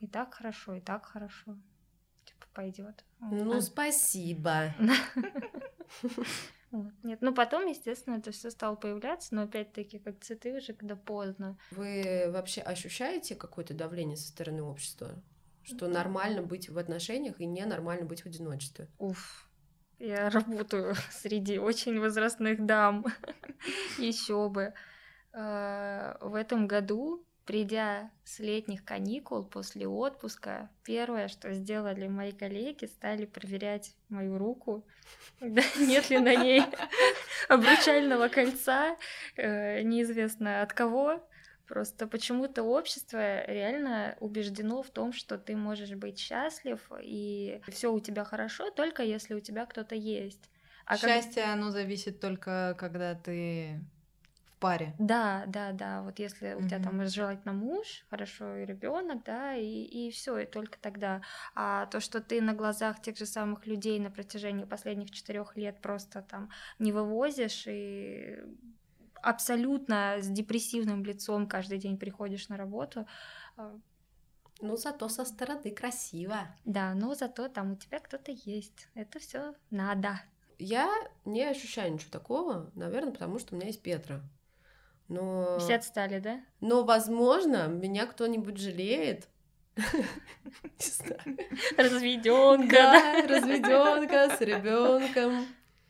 И 0.02 0.08
так 0.08 0.34
хорошо, 0.34 0.76
и 0.76 0.82
так 0.82 1.06
хорошо. 1.06 1.58
Типа, 2.26 2.46
пойдет. 2.54 3.04
Ну, 3.20 3.58
а... 3.58 3.62
спасибо. 3.62 4.74
Нет, 7.04 7.20
ну 7.22 7.34
потом, 7.34 7.66
естественно, 7.66 8.16
это 8.16 8.32
все 8.32 8.52
стало 8.52 8.76
появляться, 8.76 9.34
но 9.34 9.44
опять-таки, 9.44 9.98
как 9.98 10.20
цветы 10.20 10.58
уже, 10.58 10.74
когда 10.74 10.96
поздно. 10.96 11.58
Вы 11.72 12.26
вообще 12.30 12.62
ощущаете 12.62 13.36
какое-то 13.36 13.74
давление 13.74 14.18
со 14.18 14.28
стороны 14.28 14.62
общества? 14.62 15.22
Что 15.64 15.88
нормально 15.88 16.42
быть 16.42 16.70
в 16.70 16.78
отношениях 16.78 17.40
и 17.40 17.46
ненормально 17.46 18.06
быть 18.06 18.22
в 18.22 18.26
одиночестве? 18.28 18.88
Уф, 18.98 19.50
я 20.00 20.30
работаю 20.30 20.96
среди 21.12 21.60
очень 21.60 22.00
возрастных 22.00 22.66
дам. 22.66 23.06
Еще 23.98 24.50
бы. 24.50 24.74
А, 25.34 26.18
в 26.22 26.36
этом 26.36 26.68
году 26.68 27.26
Придя 27.50 28.12
с 28.26 28.38
летних 28.38 28.86
каникул 28.86 29.44
после 29.44 29.88
отпуска, 29.88 30.70
первое, 30.84 31.28
что 31.28 31.52
сделали 31.52 32.08
мои 32.08 32.32
коллеги, 32.32 32.86
стали 32.86 33.26
проверять 33.26 33.96
мою 34.08 34.38
руку, 34.38 34.86
нет 35.42 36.12
ли 36.12 36.20
на 36.20 36.36
ней 36.36 36.62
обручального 37.50 38.28
кольца, 38.28 38.96
э, 39.36 39.82
неизвестно 39.82 40.62
от 40.62 40.74
кого. 40.74 41.28
Просто 41.68 42.06
почему-то 42.06 42.62
общество 42.62 43.44
реально 43.48 44.16
убеждено 44.20 44.84
в 44.84 44.92
том, 44.92 45.12
что 45.12 45.40
ты 45.40 45.56
можешь 45.56 45.96
быть 45.96 46.20
счастлив 46.20 46.80
и 47.02 47.64
все 47.70 47.92
у 47.92 48.00
тебя 48.00 48.26
хорошо, 48.26 48.70
только 48.70 49.02
если 49.02 49.34
у 49.34 49.40
тебя 49.40 49.66
кто-то 49.66 49.96
есть. 49.96 50.52
А 50.86 50.98
Счастье, 50.98 51.42
как... 51.42 51.54
оно 51.54 51.72
зависит 51.72 52.20
только, 52.20 52.76
когда 52.78 53.16
ты 53.16 53.82
паре. 54.60 54.96
Да, 55.00 55.44
да, 55.48 55.72
да. 55.72 56.02
Вот 56.04 56.20
если 56.20 56.54
у 56.54 56.68
тебя 56.68 56.80
там 56.80 57.06
желательно 57.08 57.54
муж, 57.54 58.06
хорошо 58.10 58.58
и 58.58 58.66
ребенок, 58.66 59.24
да, 59.24 59.56
и, 59.56 59.84
и 59.84 60.12
все, 60.12 60.40
и 60.40 60.46
только 60.46 60.78
тогда. 60.80 61.22
А 61.56 61.86
то, 61.88 62.00
что 62.00 62.22
ты 62.22 62.42
на 62.42 62.54
глазах 62.54 63.02
тех 63.02 63.18
же 63.18 63.26
самых 63.26 63.66
людей 63.66 64.00
на 64.00 64.12
протяжении 64.12 64.66
последних 64.66 65.12
четырех 65.12 65.56
лет 65.56 65.82
просто 65.82 66.22
там 66.22 66.50
не 66.78 66.92
вывозишь 66.92 67.66
и 67.68 68.38
абсолютно 69.22 70.18
с 70.20 70.28
депрессивным 70.28 71.04
лицом 71.04 71.48
каждый 71.48 71.78
день 71.78 71.98
приходишь 71.98 72.50
на 72.50 72.58
работу. 72.58 73.06
А, 73.58 73.78
ну, 74.62 74.76
зато 74.76 75.08
со 75.10 75.26
стороны 75.26 75.72
красиво. 75.72 76.56
Да, 76.66 76.94
но 76.94 77.16
зато 77.16 77.48
там 77.48 77.74
у 77.74 77.76
тебя 77.76 78.00
кто-то 78.00 78.32
есть. 78.32 78.88
Это 78.94 79.20
все 79.20 79.54
надо. 79.70 80.22
Я 80.58 80.94
не 81.24 81.44
ощущаю 81.44 81.94
ничего 81.94 82.12
такого, 82.12 82.70
наверное, 82.76 83.14
потому 83.14 83.40
что 83.40 83.56
у 83.56 83.58
меня 83.58 83.68
есть 83.68 83.82
Петра. 83.82 84.22
Но... 85.10 85.58
Все 85.60 85.76
отстали, 85.76 86.20
да? 86.20 86.40
Но, 86.62 86.84
возможно, 86.84 87.68
меня 87.68 88.06
кто-нибудь 88.06 88.58
жалеет. 88.58 89.28
Разведенка, 91.78 92.76
да, 92.76 93.28
разведенка 93.28 94.36
с 94.36 94.42
ребенком. 94.42 95.46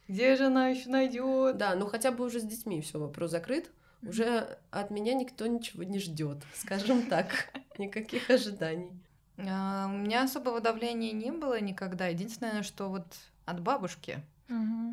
Где 0.08 0.36
же 0.36 0.48
она 0.48 0.70
еще 0.70 0.90
найдет? 0.90 1.58
Да, 1.58 1.76
ну 1.76 1.86
хотя 1.86 2.12
бы 2.12 2.26
уже 2.26 2.40
с 2.40 2.44
детьми 2.44 2.82
все 2.82 3.00
вопрос 3.00 3.32
закрыт. 3.32 3.72
Уже 4.02 4.58
от 4.72 4.92
меня 4.92 5.14
никто 5.14 5.46
ничего 5.48 5.84
не 5.84 6.00
ждет, 6.00 6.38
скажем 6.56 7.08
так. 7.08 7.52
Никаких 7.78 8.30
ожиданий. 8.30 8.92
А, 9.38 9.88
у 9.88 9.98
меня 9.98 10.24
особого 10.24 10.62
давления 10.62 11.12
не 11.12 11.32
было 11.32 11.60
никогда. 11.60 12.08
Единственное, 12.08 12.64
что 12.64 12.90
вот 12.90 13.06
от 13.46 13.62
бабушки, 13.62 14.24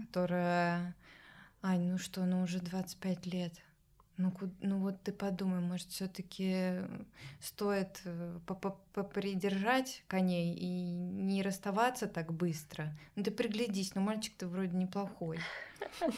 которая... 0.07 0.95
Ань, 1.63 1.93
ну 1.93 1.99
что, 1.99 2.25
ну 2.25 2.43
уже 2.43 2.61
25 2.61 3.27
лет. 3.27 3.53
Ну, 4.19 4.33
ну 4.61 4.79
вот 4.79 5.03
ты 5.03 5.13
подумай, 5.13 5.61
может, 5.61 5.89
все-таки 5.91 6.81
стоит 7.41 8.01
э, 8.05 8.39
попридержать 8.95 10.03
коней 10.09 10.55
и 10.55 10.67
не 10.67 11.43
расставаться 11.43 12.07
так 12.07 12.33
быстро. 12.33 12.97
Ну 13.15 13.23
ты 13.23 13.31
приглядись, 13.31 13.95
ну 13.95 14.01
мальчик-то 14.01 14.49
вроде 14.49 14.77
неплохой. 14.77 15.39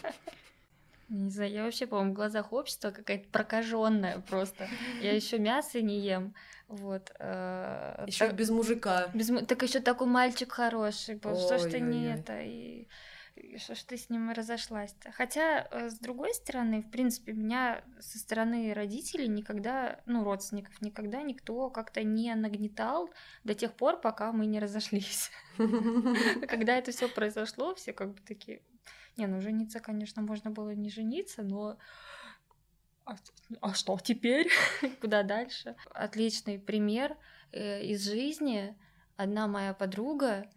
Не 1.09 1.31
знаю, 1.31 1.51
я 1.51 1.65
вообще, 1.65 1.87
по-моему, 1.87 2.13
в 2.13 2.17
глазах 2.17 2.53
общества 2.53 2.91
какая-то 2.91 3.27
прокаженная 3.31 4.21
просто. 4.21 4.69
Я 5.01 5.15
еще 5.15 5.39
мясо 5.39 5.81
не 5.81 6.01
ем. 6.01 6.35
Вот. 6.69 7.11
Э, 7.19 8.05
еще 8.07 8.31
без 8.31 8.51
мужика. 8.51 9.09
Без, 9.15 9.29
так 9.47 9.63
еще 9.63 9.81
такой 9.81 10.07
мальчик 10.07 10.53
хороший. 10.53 11.19
Что 11.19 11.59
ж 11.59 11.71
ты 11.71 11.81
не 11.81 12.13
это? 12.13 12.43
И 12.43 12.87
что 13.59 13.75
ж 13.75 13.83
ты 13.83 13.97
с 13.97 14.11
ним 14.11 14.31
разошлась-то? 14.31 15.13
Хотя, 15.13 15.67
э, 15.71 15.91
с 15.91 15.99
другой 15.99 16.35
стороны, 16.35 16.83
в 16.83 16.91
принципе, 16.91 17.33
меня 17.33 17.85
со 18.01 18.19
стороны 18.19 18.73
родителей 18.73 19.29
никогда, 19.29 20.01
ну, 20.07 20.25
родственников, 20.25 20.81
никогда 20.81 21.23
никто 21.23 21.71
как-то 21.71 22.03
не 22.03 22.35
нагнетал 22.35 23.11
до 23.45 23.55
тех 23.55 23.75
пор, 23.75 24.01
пока 24.01 24.33
мы 24.33 24.47
не 24.47 24.61
разошлись. 24.61 25.31
Когда 26.49 26.77
это 26.77 26.93
все 26.93 27.09
произошло, 27.09 27.75
все 27.75 27.93
как 27.93 28.15
бы 28.15 28.21
такие... 28.23 28.63
Не, 29.17 29.27
ну, 29.27 29.41
жениться, 29.41 29.81
конечно, 29.81 30.23
можно 30.23 30.51
было 30.51 30.71
не 30.71 30.91
жениться, 30.91 31.43
но... 31.43 31.79
А, 33.05 33.17
а 33.61 33.75
что 33.75 33.99
теперь? 33.99 34.49
Куда 35.01 35.23
дальше? 35.23 35.77
Отличный 35.91 36.59
пример 36.59 37.17
э, 37.53 37.83
из 37.83 38.05
жизни. 38.05 38.77
Одна 39.17 39.49
моя 39.49 39.75
подруга, 39.75 40.49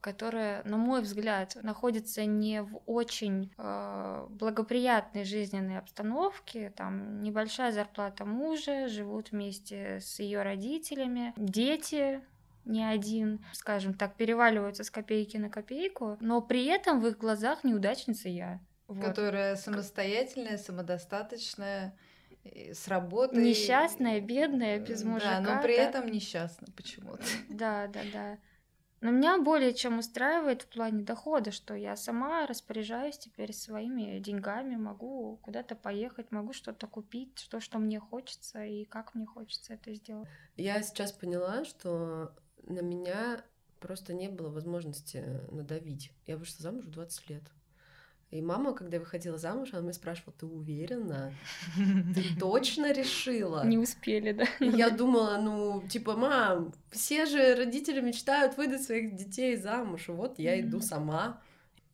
которая, 0.00 0.62
на 0.64 0.76
мой 0.76 1.00
взгляд, 1.02 1.56
находится 1.62 2.24
не 2.24 2.62
в 2.62 2.80
очень 2.86 3.52
э, 3.56 4.26
благоприятной 4.28 5.24
жизненной 5.24 5.78
обстановке. 5.78 6.70
Там 6.70 7.22
небольшая 7.22 7.72
зарплата 7.72 8.24
мужа, 8.24 8.88
живут 8.88 9.30
вместе 9.30 10.00
с 10.00 10.18
ее 10.18 10.42
родителями, 10.42 11.32
дети 11.36 12.20
не 12.64 12.82
один, 12.84 13.44
скажем 13.52 13.94
так, 13.94 14.14
переваливаются 14.16 14.84
с 14.84 14.90
копейки 14.90 15.36
на 15.36 15.50
копейку, 15.50 16.16
но 16.20 16.40
при 16.40 16.64
этом 16.64 17.00
в 17.00 17.06
их 17.06 17.18
глазах 17.18 17.62
неудачница 17.62 18.28
я. 18.28 18.60
Вот. 18.88 19.04
Которая 19.04 19.56
самостоятельная, 19.56 20.58
самодостаточная, 20.58 21.96
с 22.44 22.88
работы. 22.88 23.36
Несчастная, 23.36 24.20
бедная, 24.20 24.78
без 24.78 25.02
мужика. 25.02 25.40
Да, 25.40 25.56
но 25.56 25.62
при 25.62 25.76
да? 25.76 25.82
этом 25.82 26.06
несчастна 26.06 26.68
почему-то. 26.76 27.24
Да, 27.48 27.86
да, 27.86 28.00
да. 28.12 28.38
Но 29.04 29.10
меня 29.10 29.36
более 29.36 29.74
чем 29.74 29.98
устраивает 29.98 30.62
в 30.62 30.66
плане 30.68 31.04
дохода, 31.04 31.50
что 31.50 31.74
я 31.74 31.94
сама 31.94 32.46
распоряжаюсь 32.46 33.18
теперь 33.18 33.52
своими 33.52 34.18
деньгами, 34.18 34.76
могу 34.76 35.38
куда-то 35.42 35.76
поехать, 35.76 36.32
могу 36.32 36.54
что-то 36.54 36.86
купить, 36.86 37.38
что, 37.38 37.60
что 37.60 37.78
мне 37.78 38.00
хочется 38.00 38.64
и 38.64 38.86
как 38.86 39.14
мне 39.14 39.26
хочется 39.26 39.74
это 39.74 39.92
сделать. 39.92 40.26
Я 40.56 40.82
сейчас 40.82 41.12
поняла, 41.12 41.66
что 41.66 42.34
на 42.62 42.80
меня 42.80 43.44
просто 43.78 44.14
не 44.14 44.30
было 44.30 44.48
возможности 44.48 45.22
надавить. 45.50 46.10
Я 46.24 46.38
вышла 46.38 46.62
замуж 46.62 46.86
в 46.86 46.90
20 46.90 47.28
лет. 47.28 47.42
И 48.34 48.42
мама, 48.42 48.74
когда 48.74 48.98
выходила 48.98 49.38
замуж, 49.38 49.68
она 49.72 49.82
меня 49.82 49.92
спрашивала, 49.92 50.34
ты 50.36 50.44
уверена? 50.44 51.32
Ты 51.76 52.24
точно 52.40 52.90
решила? 52.90 53.64
Не 53.64 53.78
успели, 53.78 54.32
да? 54.32 54.44
И 54.58 54.66
я 54.70 54.90
думала, 54.90 55.38
ну, 55.40 55.84
типа, 55.88 56.16
мам, 56.16 56.74
все 56.90 57.26
же 57.26 57.54
родители 57.54 58.00
мечтают 58.00 58.56
выдать 58.56 58.82
своих 58.82 59.14
детей 59.14 59.54
замуж, 59.54 60.08
вот 60.08 60.40
я 60.40 60.60
иду 60.60 60.80
сама. 60.80 61.40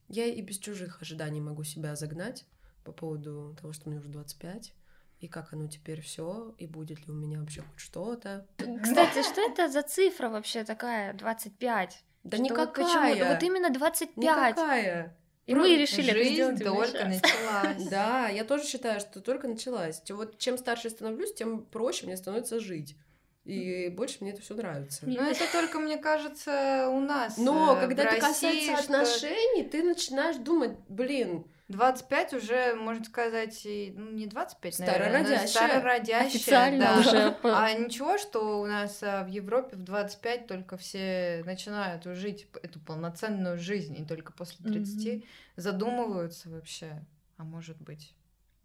Я 0.08 0.24
и 0.24 0.40
без 0.40 0.56
чужих 0.56 1.02
ожиданий 1.02 1.42
могу 1.42 1.62
себя 1.62 1.94
загнать 1.94 2.46
по 2.84 2.92
поводу 2.92 3.54
того, 3.60 3.74
что 3.74 3.90
мне 3.90 3.98
уже 3.98 4.08
25 4.08 4.72
и 5.20 5.28
как 5.28 5.52
оно 5.52 5.68
теперь 5.68 6.00
все, 6.00 6.54
и 6.56 6.66
будет 6.66 7.06
ли 7.06 7.12
у 7.12 7.14
меня 7.14 7.40
вообще 7.40 7.60
хоть 7.60 7.78
что-то. 7.78 8.46
Кстати, 8.56 9.22
что 9.22 9.42
это 9.42 9.68
за 9.68 9.82
цифра 9.82 10.30
вообще 10.30 10.64
такая, 10.64 11.12
25? 11.12 12.02
Да 12.24 12.36
что 12.38 12.44
никакая. 12.44 12.86
Вот, 12.86 13.18
почему? 13.18 13.30
Вот 13.30 13.42
именно 13.42 13.70
25. 13.70 14.16
Никакая. 14.16 15.14
И 15.46 15.54
мы 15.54 15.76
решили 15.76 16.10
это 16.10 16.18
Жизнь 16.18 16.34
сделать 16.34 16.62
только 16.62 17.04
вместе. 17.04 17.26
началась. 17.26 17.88
Да, 17.90 18.28
я 18.28 18.44
тоже 18.44 18.64
считаю, 18.64 19.00
что 19.00 19.20
только 19.20 19.48
началась. 19.48 20.02
Вот 20.10 20.38
чем 20.38 20.58
старше 20.58 20.90
становлюсь, 20.90 21.34
тем 21.34 21.64
проще 21.64 22.06
мне 22.06 22.16
становится 22.16 22.60
жить. 22.60 22.96
И 23.44 23.88
больше 23.88 24.18
мне 24.20 24.32
это 24.32 24.42
все 24.42 24.54
нравится. 24.54 25.06
Но 25.06 25.22
это 25.22 25.44
только, 25.50 25.78
мне 25.80 25.96
кажется, 25.96 26.88
у 26.90 27.00
нас. 27.00 27.36
Но 27.36 27.76
э, 27.76 27.80
когда 27.80 28.04
это 28.04 28.20
касается 28.20 28.76
что 28.76 29.00
отношений, 29.00 29.64
ты 29.64 29.82
начинаешь 29.82 30.36
думать, 30.36 30.72
блин, 30.88 31.46
25 31.70 32.34
уже, 32.34 32.74
можно 32.74 33.04
сказать, 33.04 33.64
и, 33.64 33.92
ну, 33.96 34.10
не 34.10 34.26
25, 34.26 34.78
наверное, 34.80 35.20
но 35.20 35.24
Старородящая. 35.24 35.46
старородящая, 35.46 36.26
Официально 36.26 36.84
да. 36.84 36.98
уже. 36.98 37.36
А 37.44 37.72
ничего, 37.74 38.18
что 38.18 38.60
у 38.60 38.66
нас 38.66 39.00
а, 39.02 39.22
в 39.22 39.28
Европе 39.28 39.76
в 39.76 39.82
25 39.82 40.48
только 40.48 40.76
все 40.76 41.42
начинают 41.46 42.04
жить 42.04 42.48
эту 42.62 42.80
полноценную 42.80 43.56
жизнь, 43.56 43.96
и 43.96 44.04
только 44.04 44.32
после 44.32 44.64
30 44.68 45.24
задумываются 45.54 46.50
вообще, 46.50 47.04
а 47.36 47.44
может 47.44 47.80
быть. 47.80 48.14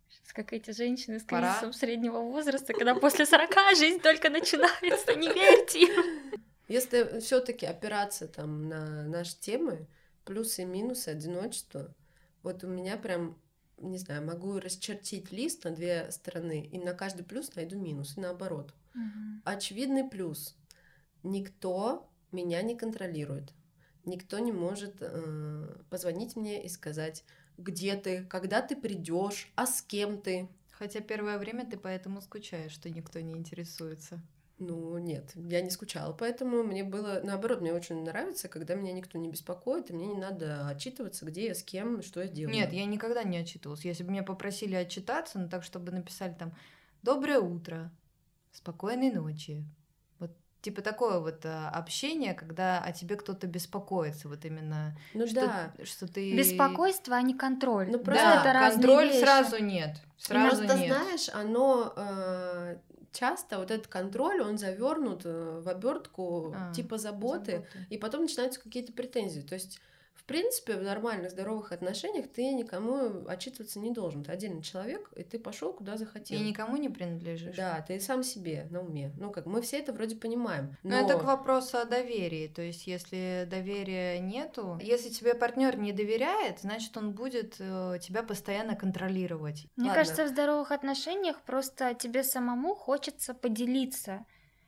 Сейчас 0.09 0.33
как 0.33 0.53
эти 0.53 0.71
женщины 0.71 1.19
с 1.19 1.23
Пора. 1.23 1.49
кризисом 1.51 1.73
среднего 1.73 2.21
возраста, 2.21 2.73
когда 2.73 2.95
после 2.95 3.27
40 3.27 3.51
жизнь 3.77 3.99
только 3.99 4.31
начинается, 4.31 5.13
не 5.13 5.27
верьте 5.27 5.81
им. 5.83 6.33
если 6.67 7.19
все-таки 7.19 7.67
опираться 7.67 8.27
там 8.27 8.67
на 8.67 9.03
наши 9.03 9.39
темы, 9.39 9.85
плюсы 10.23 10.63
и 10.63 10.65
минусы 10.65 11.09
одиночества, 11.09 11.93
вот 12.45 12.63
у 12.63 12.67
меня 12.67 12.95
прям, 12.95 13.35
не 13.79 13.97
знаю, 13.97 14.23
могу 14.23 14.59
расчертить 14.59 15.31
лист 15.31 15.63
на 15.63 15.71
две 15.71 16.11
стороны, 16.11 16.61
и 16.61 16.77
на 16.77 16.93
каждый 16.93 17.23
плюс 17.23 17.55
найду 17.55 17.77
минус, 17.77 18.15
и 18.15 18.21
наоборот. 18.21 18.71
Очевидный 19.43 20.07
плюс. 20.07 20.55
Никто 21.23 22.07
меня 22.31 22.61
не 22.61 22.77
контролирует. 22.77 23.51
Никто 24.05 24.37
не 24.37 24.51
может 24.51 24.97
э, 24.99 25.83
позвонить 25.89 26.35
мне 26.35 26.63
и 26.63 26.69
сказать, 26.69 27.23
где 27.57 27.95
ты, 27.95 28.23
когда 28.25 28.61
ты 28.61 28.75
придешь, 28.75 29.51
а 29.55 29.65
с 29.65 29.81
кем 29.81 30.21
ты. 30.21 30.47
Хотя 30.69 30.99
первое 30.99 31.39
время 31.39 31.65
ты 31.65 31.77
поэтому 31.77 32.21
скучаешь, 32.21 32.73
что 32.73 32.91
никто 32.91 33.19
не 33.21 33.33
интересуется. 33.33 34.21
Ну, 34.57 34.97
нет, 34.97 35.31
я 35.35 35.59
не 35.61 35.69
скучала, 35.69 36.13
поэтому 36.13 36.63
мне 36.63 36.85
было, 36.85 37.19
наоборот, 37.21 37.59
мне 37.59 37.73
очень 37.73 38.03
нравится, 38.03 38.47
когда 38.47 38.75
меня 38.75 38.93
никто 38.93 39.17
не 39.17 39.29
беспокоит, 39.29 39.89
и 39.89 39.93
мне 39.93 40.07
не 40.07 40.15
надо 40.15 40.69
отчитываться, 40.69 41.25
где 41.25 41.47
я, 41.47 41.55
с 41.55 41.61
кем, 41.61 42.01
что 42.01 42.21
я 42.21 42.29
делаю. 42.29 42.55
Нет, 42.55 42.71
я 42.71 42.85
никогда 42.85 43.23
не 43.23 43.37
отчитывалась. 43.37 43.83
Если 43.83 44.03
бы 44.03 44.11
меня 44.11 44.23
попросили 44.23 44.75
отчитаться, 44.75 45.39
ну 45.39 45.49
так, 45.49 45.63
чтобы 45.63 45.91
написали 45.91 46.33
там 46.33 46.53
«Доброе 47.03 47.39
утро», 47.39 47.91
«Спокойной 48.53 49.11
ночи». 49.11 49.65
Вот 50.19 50.31
типа 50.61 50.81
такое 50.81 51.19
вот 51.19 51.45
а, 51.45 51.69
общение, 51.69 52.33
когда 52.33 52.79
о 52.79 52.93
тебе 52.93 53.17
кто-то 53.17 53.47
беспокоится, 53.47 54.29
вот 54.29 54.45
именно 54.45 54.97
Ну 55.13 55.27
что, 55.27 55.41
да, 55.41 55.73
что 55.83 56.07
ты... 56.07 56.33
Беспокойство, 56.33 57.17
а 57.17 57.21
не 57.21 57.33
контроль. 57.33 57.87
Ну, 57.87 57.97
Да, 57.97 58.03
просто 58.05 58.23
Да, 58.23 58.39
это 58.39 58.53
разные 58.53 58.71
контроль 58.71 59.07
вещи. 59.09 59.19
сразу 59.19 59.61
нет. 59.61 60.01
Сразу 60.17 60.61
просто 60.61 60.77
нет. 60.77 60.87
знаешь, 60.87 61.29
оно 61.33 61.93
э, 61.97 62.77
часто, 63.15 63.57
вот 63.57 63.71
этот 63.71 63.87
контроль, 63.87 64.41
он 64.41 64.57
завернут 64.57 65.21
э, 65.25 65.61
в 65.63 65.67
обертку 65.69 66.53
А, 66.55 66.73
типа 66.73 66.97
заботы, 66.97 67.51
Заботы. 67.51 67.87
и 67.89 67.97
потом 67.97 68.21
начинаются 68.23 68.59
какие-то 68.61 68.93
претензии. 68.93 69.41
То 69.41 69.55
есть, 69.55 69.79
в 70.15 70.23
принципе, 70.23 70.75
в 70.75 70.81
нормальных, 70.81 71.31
здоровых 71.31 71.71
отношениях 71.71 72.27
ты 72.27 72.51
никому 72.53 73.27
отчитываться 73.27 73.79
не 73.79 73.91
должен. 73.91 74.23
Ты 74.23 74.31
отдельный 74.31 74.63
человек, 74.63 75.11
и 75.15 75.23
ты 75.23 75.37
пошел 75.37 75.73
куда 75.73 75.97
захотел. 75.97 76.39
И 76.39 76.43
никому 76.43 76.77
не 76.77 76.89
принадлежишь. 76.89 77.55
Да, 77.55 77.83
ты 77.87 77.99
сам 77.99 78.23
себе 78.23 78.67
на 78.71 78.81
уме. 78.81 79.11
Ну 79.17 79.31
как, 79.31 79.45
мы 79.45 79.61
все 79.61 79.79
это 79.79 79.93
вроде 79.93 80.15
понимаем. 80.15 80.75
Но 80.83 81.01
Но, 81.01 81.05
это 81.05 81.19
к 81.19 81.23
вопросу 81.23 81.77
о 81.77 81.85
доверии. 81.85 82.47
То 82.47 82.61
есть, 82.61 82.87
если 82.87 83.47
доверия 83.49 84.19
нету, 84.19 84.79
если 84.81 85.09
тебе 85.09 85.35
партнер 85.35 85.77
не 85.77 85.91
доверяет, 85.91 86.59
значит, 86.61 86.95
он 86.97 87.11
будет 87.11 87.55
э, 87.59 87.99
тебя 88.01 88.23
постоянно 88.23 88.75
контролировать. 88.75 89.67
Мне 89.75 89.89
Ладно. 89.89 90.01
кажется, 90.03 90.25
в 90.25 90.29
здоровых 90.29 90.71
отношениях 90.71 91.41
просто 91.41 91.93
тебе 91.93 92.23
самому 92.23 92.73
хочется 92.75 93.33
поделиться. 93.33 94.25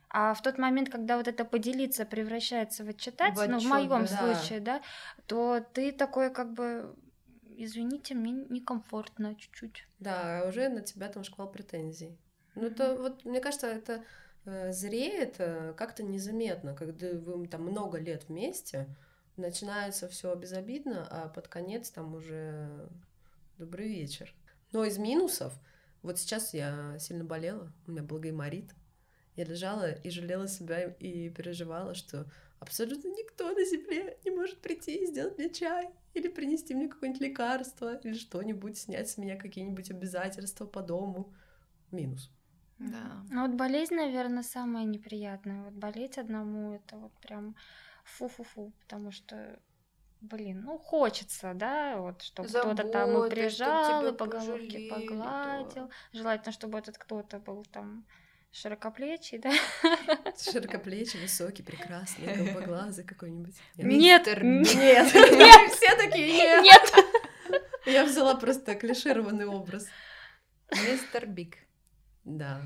А 0.09 0.33
в 0.33 0.41
тот 0.41 0.57
момент, 0.57 0.89
когда 0.89 1.17
вот 1.17 1.27
это 1.27 1.43
поделиться 1.43 2.05
превращается 2.05 2.85
в 2.85 2.89
отчитать, 2.89 3.35
В 3.35 3.47
ну, 3.47 3.59
в 3.59 3.63
моем 3.65 4.05
да. 4.05 4.07
случае, 4.07 4.59
да, 4.61 4.81
то 5.25 5.59
ты 5.73 5.91
такой 5.91 6.33
как 6.33 6.53
бы, 6.53 6.95
извините, 7.57 8.15
мне 8.15 8.31
некомфортно 8.31 9.35
чуть-чуть. 9.35 9.87
Да, 9.99 10.45
уже 10.47 10.69
на 10.69 10.81
тебя 10.81 11.09
там 11.09 11.23
шквал 11.23 11.51
претензий. 11.51 12.17
Ну 12.55 12.65
это 12.67 12.95
вот, 12.95 13.25
мне 13.25 13.41
кажется, 13.41 13.67
это 13.67 14.03
э, 14.45 14.71
зреет 14.71 15.35
э, 15.39 15.73
как-то 15.75 16.03
незаметно, 16.03 16.73
когда 16.73 17.11
вы 17.11 17.45
там 17.47 17.63
много 17.63 17.99
лет 17.99 18.29
вместе, 18.29 18.87
начинается 19.35 20.07
все 20.07 20.33
безобидно, 20.35 21.05
а 21.09 21.27
под 21.27 21.47
конец 21.47 21.91
там 21.91 22.15
уже 22.15 22.89
добрый 23.57 23.87
вечер. 23.87 24.33
Но 24.71 24.85
из 24.85 24.97
минусов, 24.97 25.53
вот 26.01 26.17
сейчас 26.17 26.53
я 26.53 26.97
сильно 26.99 27.23
болела, 27.23 27.71
у 27.85 27.91
меня 27.91 28.03
был 28.03 28.19
гайморит, 28.19 28.73
я 29.37 29.45
лежала 29.45 29.91
и 29.91 30.09
жалела 30.09 30.47
себя 30.47 30.89
и 30.89 31.29
переживала, 31.29 31.93
что 31.93 32.25
абсолютно 32.59 33.07
никто 33.09 33.51
на 33.51 33.63
земле 33.63 34.17
не 34.25 34.31
может 34.31 34.59
прийти 34.59 34.95
и 34.95 35.05
сделать 35.05 35.37
мне 35.37 35.49
чай, 35.49 35.89
или 36.13 36.27
принести 36.27 36.73
мне 36.73 36.87
какое-нибудь 36.87 37.21
лекарство, 37.21 37.95
или 37.95 38.13
что-нибудь, 38.13 38.77
снять 38.77 39.09
с 39.09 39.17
меня 39.17 39.37
какие-нибудь 39.37 39.91
обязательства 39.91 40.65
по 40.65 40.81
дому. 40.81 41.33
Минус. 41.91 42.31
Да. 42.79 43.23
Ну 43.29 43.47
вот 43.47 43.55
болезнь, 43.55 43.95
наверное, 43.95 44.43
самая 44.43 44.83
неприятная. 44.83 45.63
Вот 45.63 45.73
болеть 45.73 46.17
одному 46.17 46.73
это 46.73 46.97
вот 46.97 47.13
прям 47.21 47.55
фу-фу-фу, 48.03 48.73
потому 48.81 49.11
что 49.11 49.59
Блин, 50.19 50.63
ну 50.65 50.79
хочется, 50.79 51.53
да, 51.53 51.97
вот, 51.97 52.23
чтобы 52.23 52.49
кто-то 52.49 52.87
там 52.87 53.23
и 53.23 53.29
прижал, 53.29 54.07
и 54.07 54.11
по 54.11 54.25
головке 54.25 54.89
пожалели, 54.89 54.89
погладил. 54.89 55.91
Желательно, 56.11 56.51
чтобы 56.51 56.79
этот 56.79 56.97
кто-то 56.97 57.37
был 57.37 57.63
там 57.65 58.03
широкоплечий, 58.51 59.37
да? 59.37 59.51
Широкоплечий, 60.37 61.19
высокий, 61.19 61.63
прекрасный, 61.63 62.35
голубоглазый 62.35 63.03
какой-нибудь. 63.03 63.55
Нет, 63.75 64.27
Нет, 64.41 65.13
нет, 65.13 65.71
все 65.73 65.95
такие 65.95 66.27
нет. 66.33 66.63
Нет! 66.63 67.05
Я 67.85 68.03
взяла 68.03 68.35
просто 68.35 68.75
клишированный 68.75 69.45
образ. 69.45 69.87
Мистер 70.71 71.25
Биг. 71.25 71.57
Да. 72.25 72.61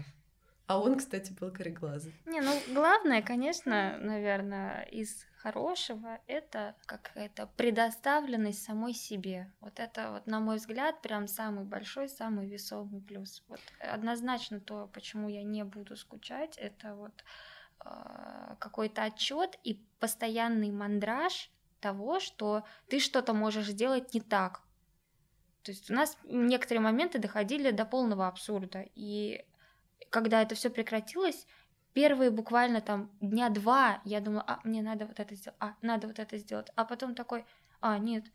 А 0.72 0.80
он, 0.80 0.98
кстати, 0.98 1.34
был 1.34 1.52
кореглазый. 1.52 2.14
Не, 2.26 2.40
ну 2.40 2.54
главное, 2.70 3.22
конечно, 3.22 3.98
наверное, 4.00 4.84
из 4.84 5.26
хорошего 5.36 6.20
это 6.28 6.76
какая-то 6.86 7.50
предоставленность 7.58 8.64
самой 8.64 8.94
себе. 8.94 9.52
Вот 9.60 9.82
это 9.82 10.12
вот, 10.12 10.28
на 10.28 10.40
мой 10.40 10.56
взгляд, 10.56 11.02
прям 11.02 11.28
самый 11.28 11.66
большой, 11.66 12.08
самый 12.08 12.48
весомый 12.48 13.02
плюс. 13.02 13.44
Вот 13.50 13.60
однозначно 13.80 14.62
то, 14.62 14.90
почему 14.94 15.28
я 15.28 15.44
не 15.44 15.66
буду 15.66 15.98
скучать, 15.98 16.58
это 16.58 16.96
вот 16.96 17.26
э, 17.84 18.56
какой-то 18.58 19.04
отчет 19.04 19.60
и 19.66 19.74
постоянный 20.00 20.72
мандраж 20.72 21.52
того, 21.82 22.22
что 22.22 22.64
ты 22.88 23.00
что-то 23.02 23.34
можешь 23.34 23.68
сделать 23.68 24.14
не 24.14 24.22
так. 24.22 24.62
То 25.64 25.72
есть 25.72 25.92
у 25.92 25.94
нас 25.94 26.18
некоторые 26.24 26.82
моменты 26.82 27.20
доходили 27.20 27.72
до 27.72 27.84
полного 27.84 28.28
абсурда. 28.28 28.86
И 28.96 29.46
когда 30.12 30.44
это 30.44 30.54
все 30.54 30.70
прекратилось, 30.70 31.48
первые 31.94 32.30
буквально 32.30 32.82
там 32.82 33.10
дня 33.22 33.50
два 33.50 34.02
я 34.06 34.20
думала, 34.20 34.44
а, 34.46 34.60
мне 34.64 34.84
надо 34.84 35.08
вот 35.08 35.20
это 35.20 35.34
сделать, 35.34 35.58
а, 35.60 35.74
надо 35.82 36.08
вот 36.08 36.20
это 36.20 36.38
сделать. 36.38 36.68
А 36.76 36.86
потом 36.86 37.16
такой, 37.16 37.46
а, 37.80 37.98
нет, 37.98 38.26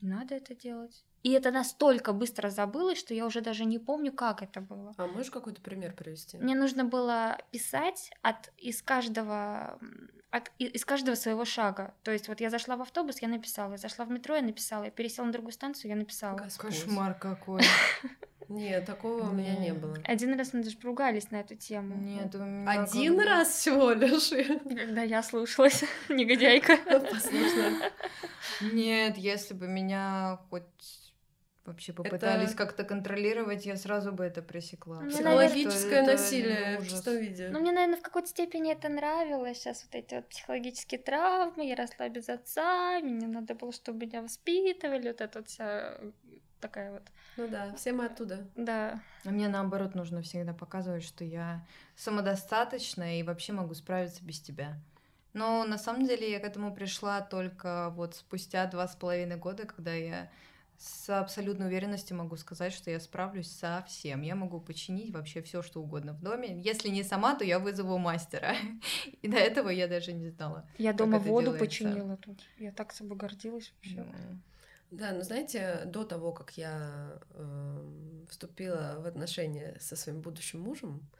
не 0.00 0.08
надо 0.08 0.36
это 0.36 0.54
делать. 0.54 1.04
И 1.22 1.30
это 1.30 1.50
настолько 1.50 2.12
быстро 2.12 2.50
забылось, 2.50 2.98
что 2.98 3.14
я 3.14 3.26
уже 3.26 3.40
даже 3.40 3.64
не 3.64 3.78
помню, 3.78 4.12
как 4.12 4.42
это 4.42 4.60
было. 4.60 4.94
А 4.96 5.06
можешь 5.06 5.30
какой-то 5.30 5.60
пример 5.60 5.94
привести? 5.94 6.36
Мне 6.38 6.54
нужно 6.54 6.84
было 6.84 7.38
писать 7.50 8.10
от, 8.22 8.52
из, 8.58 8.82
каждого, 8.82 9.78
от, 10.30 10.52
из 10.58 10.84
каждого 10.84 11.14
своего 11.14 11.44
шага. 11.46 11.94
То 12.02 12.10
есть 12.10 12.28
вот 12.28 12.40
я 12.40 12.50
зашла 12.50 12.76
в 12.76 12.82
автобус, 12.82 13.22
я 13.22 13.28
написала, 13.28 13.72
я 13.72 13.78
зашла 13.78 14.04
в 14.04 14.10
метро, 14.10 14.36
я 14.36 14.42
написала, 14.42 14.84
я 14.84 14.90
пересела 14.90 15.24
на 15.24 15.32
другую 15.32 15.52
станцию, 15.52 15.90
я 15.90 15.96
написала. 15.96 16.36
Господь. 16.36 16.70
Кошмар 16.70 17.14
какой. 17.18 17.62
Нет, 18.48 18.86
такого 18.86 19.28
у 19.30 19.32
меня 19.32 19.56
не 19.56 19.72
было. 19.72 19.96
Один 20.04 20.38
раз 20.38 20.52
мы 20.52 20.62
даже 20.62 20.76
поругались 20.76 21.30
на 21.30 21.36
эту 21.36 21.54
тему. 21.54 21.94
Нет, 21.96 22.34
у 22.34 22.38
меня 22.38 22.82
Один 22.82 23.16
как 23.16 23.26
раз 23.26 23.48
всего 23.48 23.90
лишь. 23.92 24.30
Когда 24.64 25.02
я 25.02 25.22
слушалась, 25.22 25.84
негодяйка. 26.08 26.76
Послушно. 26.86 27.90
Нет, 28.60 29.16
если 29.16 29.54
бы 29.54 29.66
меня 29.66 30.38
хоть 30.50 31.04
вообще 31.64 31.92
попытались 31.92 32.54
как-то 32.54 32.84
контролировать, 32.84 33.64
я 33.66 33.76
сразу 33.76 34.12
бы 34.12 34.24
это 34.24 34.42
пресекла. 34.42 35.00
Ну, 35.00 35.10
Психологическое 35.10 36.02
насилие 36.02 36.78
в 36.78 36.88
чистом 36.88 37.16
виде. 37.16 37.48
Ну, 37.50 37.60
мне, 37.60 37.72
наверное, 37.72 37.98
в 37.98 38.02
какой-то 38.02 38.28
степени 38.28 38.72
это 38.72 38.88
нравилось. 38.88 39.58
Сейчас 39.58 39.84
вот 39.84 39.94
эти 39.94 40.14
вот 40.14 40.28
психологические 40.28 41.00
травмы, 41.00 41.66
я 41.66 41.74
росла 41.74 42.08
без 42.08 42.28
отца, 42.28 43.00
мне 43.00 43.26
надо 43.26 43.54
было, 43.54 43.72
чтобы 43.72 44.06
меня 44.06 44.22
воспитывали, 44.22 45.08
вот 45.08 45.20
эта 45.20 45.38
вот 45.38 45.48
вся 45.48 45.98
такая 46.64 46.92
вот, 46.92 47.02
Ну 47.36 47.46
да, 47.46 47.74
все 47.76 47.92
мы 47.92 48.06
оттуда. 48.06 48.46
да. 48.56 49.02
А 49.24 49.30
мне 49.30 49.48
наоборот 49.48 49.94
нужно 49.94 50.22
всегда 50.22 50.54
показывать, 50.54 51.04
что 51.04 51.22
я 51.22 51.62
самодостаточна 51.94 53.18
и 53.18 53.22
вообще 53.22 53.52
могу 53.52 53.74
справиться 53.74 54.24
без 54.24 54.40
тебя. 54.40 54.80
Но 55.34 55.64
на 55.64 55.76
самом 55.76 56.06
деле 56.06 56.30
я 56.30 56.40
к 56.40 56.44
этому 56.44 56.74
пришла 56.74 57.20
только 57.20 57.90
вот 57.90 58.14
спустя 58.14 58.64
два 58.66 58.88
с 58.88 58.96
половиной 58.96 59.36
года, 59.36 59.66
когда 59.66 59.92
я 59.92 60.30
с 60.78 61.10
абсолютной 61.10 61.66
уверенностью 61.66 62.16
могу 62.16 62.36
сказать, 62.36 62.72
что 62.72 62.90
я 62.90 62.98
справлюсь 62.98 63.50
со 63.50 63.84
всем. 63.86 64.22
Я 64.22 64.34
могу 64.34 64.58
починить 64.58 65.12
вообще 65.12 65.42
все, 65.42 65.60
что 65.62 65.82
угодно 65.82 66.14
в 66.14 66.22
доме. 66.22 66.60
Если 66.62 66.88
не 66.88 67.02
сама, 67.02 67.34
то 67.34 67.44
я 67.44 67.58
вызову 67.58 67.98
мастера. 67.98 68.56
И 69.22 69.28
до 69.28 69.36
этого 69.36 69.68
я 69.68 69.86
даже 69.86 70.12
не 70.12 70.30
знала. 70.30 70.66
Я 70.78 70.92
дома 70.92 71.18
воду 71.18 71.52
делается. 71.52 71.64
починила 71.64 72.16
тут. 72.16 72.40
Я 72.58 72.72
так 72.72 72.92
собой 72.92 73.18
гордилась 73.18 73.72
вообще. 73.76 73.96
Mm. 73.96 74.38
Да, 74.94 75.10
но 75.10 75.22
знаете, 75.22 75.82
до 75.86 76.04
того, 76.04 76.30
как 76.30 76.52
я 76.52 77.18
э, 77.30 78.24
вступила 78.30 78.96
в 79.00 79.06
отношения 79.06 79.76
со 79.80 79.96
своим 79.96 80.20
будущим 80.20 80.60
мужем, 80.60 81.10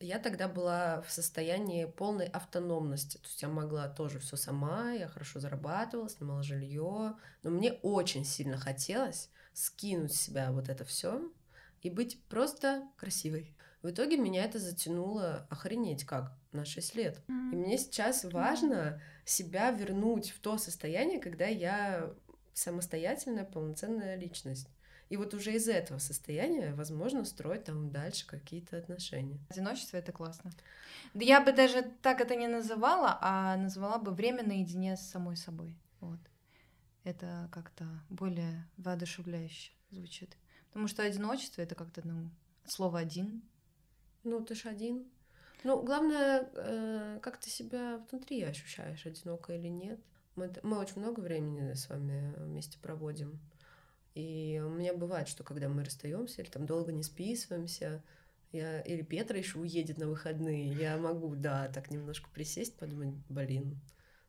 я 0.00 0.18
тогда 0.18 0.48
была 0.48 1.02
в 1.02 1.12
состоянии 1.12 1.84
полной 1.84 2.26
автономности. 2.26 3.18
То 3.18 3.28
есть 3.28 3.40
я 3.40 3.48
могла 3.48 3.88
тоже 3.88 4.18
все 4.18 4.34
сама, 4.36 4.90
я 4.90 5.06
хорошо 5.06 5.38
зарабатывала, 5.38 6.08
снимала 6.08 6.42
жилье. 6.42 7.14
Но 7.44 7.50
мне 7.50 7.74
очень 7.82 8.24
сильно 8.24 8.56
хотелось 8.56 9.30
скинуть 9.52 10.12
с 10.12 10.20
себя 10.20 10.50
вот 10.50 10.68
это 10.68 10.84
все 10.84 11.30
и 11.82 11.90
быть 11.90 12.20
просто 12.28 12.82
красивой. 12.96 13.54
В 13.82 13.90
итоге 13.90 14.16
меня 14.16 14.44
это 14.44 14.58
затянуло 14.60 15.46
охренеть 15.50 16.04
как 16.04 16.32
на 16.52 16.64
6 16.64 16.94
лет. 16.94 17.20
И 17.28 17.56
мне 17.56 17.76
сейчас 17.78 18.24
важно 18.24 19.00
себя 19.24 19.72
вернуть 19.72 20.30
в 20.30 20.40
то 20.40 20.56
состояние, 20.56 21.20
когда 21.20 21.46
я 21.46 22.14
самостоятельная, 22.54 23.44
полноценная 23.44 24.16
личность. 24.16 24.68
И 25.08 25.16
вот 25.18 25.34
уже 25.34 25.52
из 25.52 25.68
этого 25.68 25.98
состояния 25.98 26.72
возможно 26.72 27.24
строить 27.26 27.64
там 27.64 27.90
дальше 27.90 28.26
какие-то 28.26 28.78
отношения. 28.78 29.38
Одиночество 29.50 29.98
это 29.98 30.10
классно. 30.10 30.52
Да 31.12 31.22
я 31.22 31.42
бы 31.42 31.52
даже 31.52 31.82
так 32.00 32.22
это 32.22 32.34
не 32.34 32.48
называла, 32.48 33.18
а 33.20 33.56
назвала 33.56 33.98
бы 33.98 34.12
время 34.12 34.42
наедине 34.42 34.96
с 34.96 35.02
самой 35.02 35.36
собой. 35.36 35.76
Вот. 36.00 36.18
Это 37.04 37.48
как-то 37.52 37.84
более 38.08 38.66
воодушевляюще 38.78 39.72
звучит. 39.90 40.36
Потому 40.68 40.88
что 40.88 41.02
одиночество 41.02 41.60
это 41.60 41.74
как-то, 41.74 42.00
ну, 42.06 42.30
слово 42.64 43.00
один. 43.00 43.42
Ну, 44.24 44.40
ты 44.42 44.54
ж 44.54 44.64
один. 44.64 45.10
Ну, 45.64 45.82
главное, 45.82 46.48
э, 46.54 47.18
как 47.22 47.36
ты 47.36 47.50
себя 47.50 48.04
внутри 48.10 48.42
ощущаешь, 48.42 49.04
одиноко 49.04 49.52
или 49.52 49.68
нет. 49.68 50.00
Мы, 50.34 50.52
мы 50.62 50.78
очень 50.78 51.00
много 51.00 51.20
времени 51.20 51.74
с 51.74 51.88
вами 51.88 52.34
вместе 52.36 52.78
проводим. 52.78 53.40
И 54.14 54.62
у 54.64 54.68
меня 54.68 54.94
бывает, 54.94 55.28
что 55.28 55.42
когда 55.44 55.68
мы 55.68 55.84
расстаемся 55.84 56.42
или 56.42 56.50
там 56.50 56.66
долго 56.66 56.92
не 56.92 57.02
списываемся, 57.02 58.02
я, 58.52 58.80
или 58.82 59.02
Петра 59.02 59.38
еще 59.38 59.58
уедет 59.58 59.96
на 59.98 60.06
выходные, 60.06 60.72
я 60.72 60.98
могу, 60.98 61.34
да, 61.34 61.68
так 61.68 61.90
немножко 61.90 62.28
присесть, 62.30 62.76
подумать, 62.76 63.14
блин, 63.30 63.80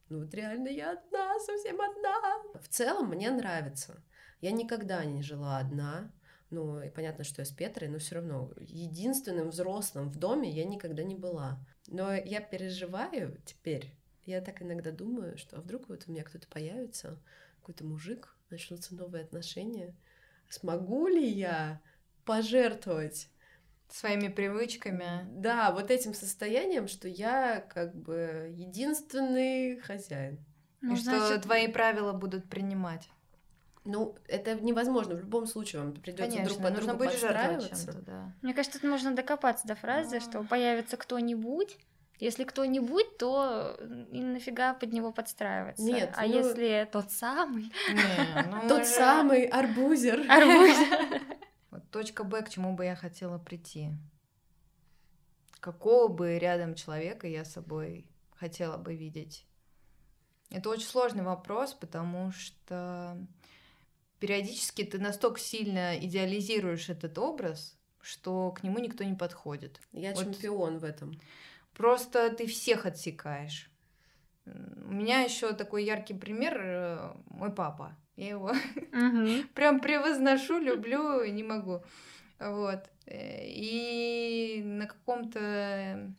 ну 0.08 0.20
вот 0.22 0.34
реально 0.34 0.70
я 0.70 0.94
одна, 0.94 1.40
совсем 1.40 1.82
одна. 1.82 2.60
В 2.62 2.68
целом 2.70 3.10
мне 3.10 3.30
нравится. 3.32 4.02
Я 4.40 4.52
никогда 4.52 5.04
не 5.04 5.22
жила 5.22 5.58
одна, 5.58 6.12
ну, 6.54 6.82
и 6.82 6.90
понятно, 6.90 7.24
что 7.24 7.42
я 7.42 7.46
с 7.46 7.52
Петрой, 7.52 7.90
но 7.90 7.98
все 7.98 8.16
равно 8.16 8.52
единственным 8.60 9.50
взрослым 9.50 10.10
в 10.10 10.18
доме 10.18 10.50
я 10.50 10.66
никогда 10.66 11.04
не 11.04 11.16
была. 11.16 11.60
Но 11.88 12.14
я 12.14 12.42
переживаю 12.42 13.42
теперь, 13.44 13.92
я 14.26 14.42
так 14.42 14.62
иногда 14.62 14.92
думаю, 14.92 15.38
что 15.38 15.58
а 15.58 15.62
вдруг 15.62 15.90
вот 15.90 16.04
у 16.08 16.12
меня 16.12 16.24
кто-то 16.24 16.48
появится, 16.48 17.20
какой-то 17.60 17.86
мужик, 17.86 18.36
начнутся 18.50 18.96
новые 18.96 19.24
отношения. 19.24 19.96
Смогу 20.50 21.08
ли 21.08 21.28
я 21.28 21.82
пожертвовать 22.26 23.30
своими 23.90 24.28
привычками. 24.28 25.28
Да, 25.32 25.72
вот 25.72 25.92
этим 25.92 26.14
состоянием, 26.14 26.88
что 26.88 27.08
я 27.08 27.62
как 27.62 27.96
бы 27.96 28.52
единственный 28.56 29.80
хозяин. 29.82 30.44
Ну, 30.82 30.96
и 30.96 30.98
значит... 30.98 31.26
что 31.26 31.42
твои 31.42 31.68
правила 31.68 32.12
будут 32.12 32.50
принимать. 32.50 33.10
Ну, 33.86 34.16
это 34.28 34.56
невозможно. 34.56 35.16
В 35.16 35.20
любом 35.20 35.46
случае 35.46 35.82
вам 35.82 35.94
придется 35.94 36.44
друг 36.44 36.62
по 36.62 36.72
другу 36.72 36.98
подстраиваться. 36.98 37.94
Да. 38.06 38.34
Мне 38.42 38.54
кажется, 38.54 38.80
тут 38.80 38.90
можно 38.90 39.14
докопаться 39.14 39.68
до 39.68 39.76
фразы, 39.76 40.18
а 40.18 40.22
что 40.22 40.42
появится 40.44 40.98
кто-нибудь, 40.98 41.78
если 42.24 42.46
кто-нибудь, 42.46 43.18
то 43.18 43.78
и 44.12 44.22
нафига 44.22 44.74
под 44.74 44.94
него 44.94 45.12
подстраиваться. 45.12 45.84
Нет. 45.84 46.14
А 46.16 46.26
ну... 46.26 46.34
если 46.34 46.88
тот 46.90 47.12
самый? 47.12 47.64
Не, 47.90 48.44
ну 48.50 48.68
тот 48.70 48.86
самый 48.88 49.46
арбузер. 49.46 50.26
Арбузер. 50.30 51.22
Вот 51.70 51.90
точка 51.90 52.24
Б, 52.24 52.44
к 52.44 52.50
чему 52.50 52.76
бы 52.76 52.86
я 52.86 52.96
хотела 52.96 53.40
прийти. 53.40 53.90
Какого 55.60 56.08
бы 56.08 56.38
рядом 56.38 56.76
человека 56.76 57.28
я 57.28 57.44
собой 57.44 58.06
хотела 58.36 58.78
бы 58.78 58.96
видеть? 58.96 59.48
Это 60.52 60.70
очень 60.70 60.86
сложный 60.86 61.24
вопрос, 61.24 61.74
потому 61.74 62.32
что 62.32 63.18
периодически 64.20 64.84
ты 64.84 65.00
настолько 65.00 65.40
сильно 65.40 65.98
идеализируешь 65.98 66.90
этот 66.90 67.18
образ, 67.18 67.76
что 68.02 68.52
к 68.52 68.62
нему 68.62 68.78
никто 68.78 69.04
не 69.04 69.16
подходит. 69.16 69.82
Я 69.92 70.14
вот. 70.14 70.26
чемпион 70.26 70.78
в 70.78 70.84
этом. 70.84 71.20
Просто 71.74 72.30
ты 72.30 72.48
всех 72.48 72.86
отсекаешь. 72.86 73.70
У 74.46 74.92
меня 74.92 75.22
еще 75.22 75.54
такой 75.54 75.86
яркий 75.86 76.14
пример 76.14 76.60
э, 76.60 77.14
мой 77.28 77.52
папа. 77.52 77.96
Я 78.16 78.30
его 78.30 78.52
прям 79.56 79.80
превозношу, 79.80 80.60
люблю, 80.60 81.24
не 81.26 81.44
могу. 81.44 81.84
Вот. 82.40 82.90
Э, 83.06 83.46
и 83.46 84.62
на 84.64 84.88
каком-то 84.88 86.14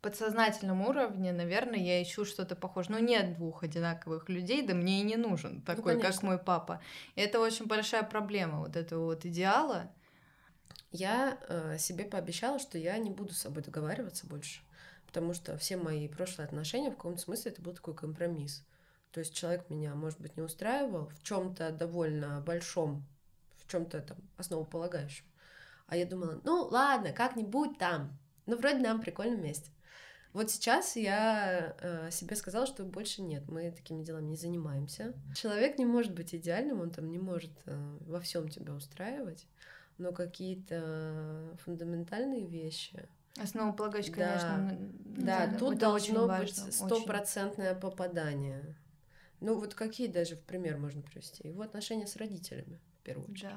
подсознательном 0.00 0.82
уровне, 0.82 1.32
наверное, 1.32 1.78
я 1.78 2.02
ищу 2.02 2.24
что-то 2.24 2.56
похожее. 2.56 2.98
Ну, 2.98 3.04
нет 3.04 3.34
двух 3.34 3.62
одинаковых 3.62 4.28
людей, 4.28 4.62
да 4.62 4.74
мне 4.74 5.00
и 5.00 5.04
не 5.04 5.16
нужен 5.16 5.56
ну, 5.56 5.62
такой, 5.62 5.94
ну, 5.94 6.00
как 6.00 6.22
мой 6.22 6.38
папа. 6.38 6.80
И 7.14 7.20
это 7.20 7.40
очень 7.40 7.66
большая 7.66 8.02
проблема 8.02 8.60
вот 8.60 8.76
этого 8.76 9.04
вот 9.04 9.24
идеала 9.24 9.92
я 10.92 11.38
э, 11.48 11.78
себе 11.78 12.04
пообещала, 12.04 12.58
что 12.58 12.78
я 12.78 12.96
не 12.98 13.10
буду 13.10 13.32
с 13.32 13.38
собой 13.38 13.62
договариваться 13.62 14.26
больше, 14.26 14.60
потому 15.06 15.32
что 15.34 15.56
все 15.56 15.76
мои 15.76 16.06
прошлые 16.06 16.46
отношения 16.46 16.90
в 16.90 16.96
каком-то 16.96 17.20
смысле 17.20 17.52
это 17.52 17.62
был 17.62 17.72
такой 17.72 17.94
компромисс. 17.94 18.64
То 19.10 19.20
есть 19.20 19.34
человек 19.34 19.68
меня, 19.68 19.94
может 19.94 20.20
быть, 20.20 20.36
не 20.36 20.42
устраивал 20.42 21.10
в 21.10 21.22
чем-то 21.22 21.70
довольно 21.70 22.40
большом, 22.40 23.04
в 23.56 23.70
чем-то 23.70 24.00
там 24.00 24.18
основополагающем. 24.36 25.24
А 25.86 25.96
я 25.96 26.06
думала, 26.06 26.40
ну 26.44 26.68
ладно, 26.70 27.12
как-нибудь 27.12 27.78
там. 27.78 28.18
Ну, 28.46 28.56
вроде 28.56 28.78
нам 28.78 29.00
прикольно 29.00 29.36
вместе. 29.36 29.70
Вот 30.32 30.50
сейчас 30.50 30.96
я 30.96 31.76
э, 31.80 32.10
себе 32.10 32.36
сказала, 32.36 32.66
что 32.66 32.84
больше 32.84 33.20
нет, 33.20 33.46
мы 33.48 33.70
такими 33.70 34.02
делами 34.02 34.30
не 34.30 34.36
занимаемся. 34.36 35.12
Человек 35.34 35.78
не 35.78 35.84
может 35.84 36.14
быть 36.14 36.34
идеальным, 36.34 36.80
он 36.80 36.90
там 36.90 37.10
не 37.10 37.18
может 37.18 37.52
э, 37.66 37.98
во 38.00 38.18
всем 38.20 38.48
тебя 38.48 38.72
устраивать 38.72 39.46
но 40.02 40.12
какие-то 40.12 41.56
фундаментальные 41.64 42.46
вещи. 42.46 43.08
Основополагающие, 43.40 44.14
да, 44.14 44.36
конечно. 44.36 44.78
Да, 45.04 45.46
да 45.46 45.58
тут 45.58 45.78
должно 45.78 46.28
быть 46.28 46.54
стопроцентное 46.54 47.74
попадание. 47.74 48.76
Ну 49.40 49.58
вот 49.58 49.74
какие 49.74 50.08
даже 50.08 50.36
в 50.36 50.42
пример 50.42 50.78
можно 50.78 51.02
привести? 51.02 51.48
Его 51.48 51.62
отношения 51.62 52.06
с 52.06 52.16
родителями, 52.16 52.80
в 53.00 53.04
первую 53.04 53.30
очередь. 53.30 53.54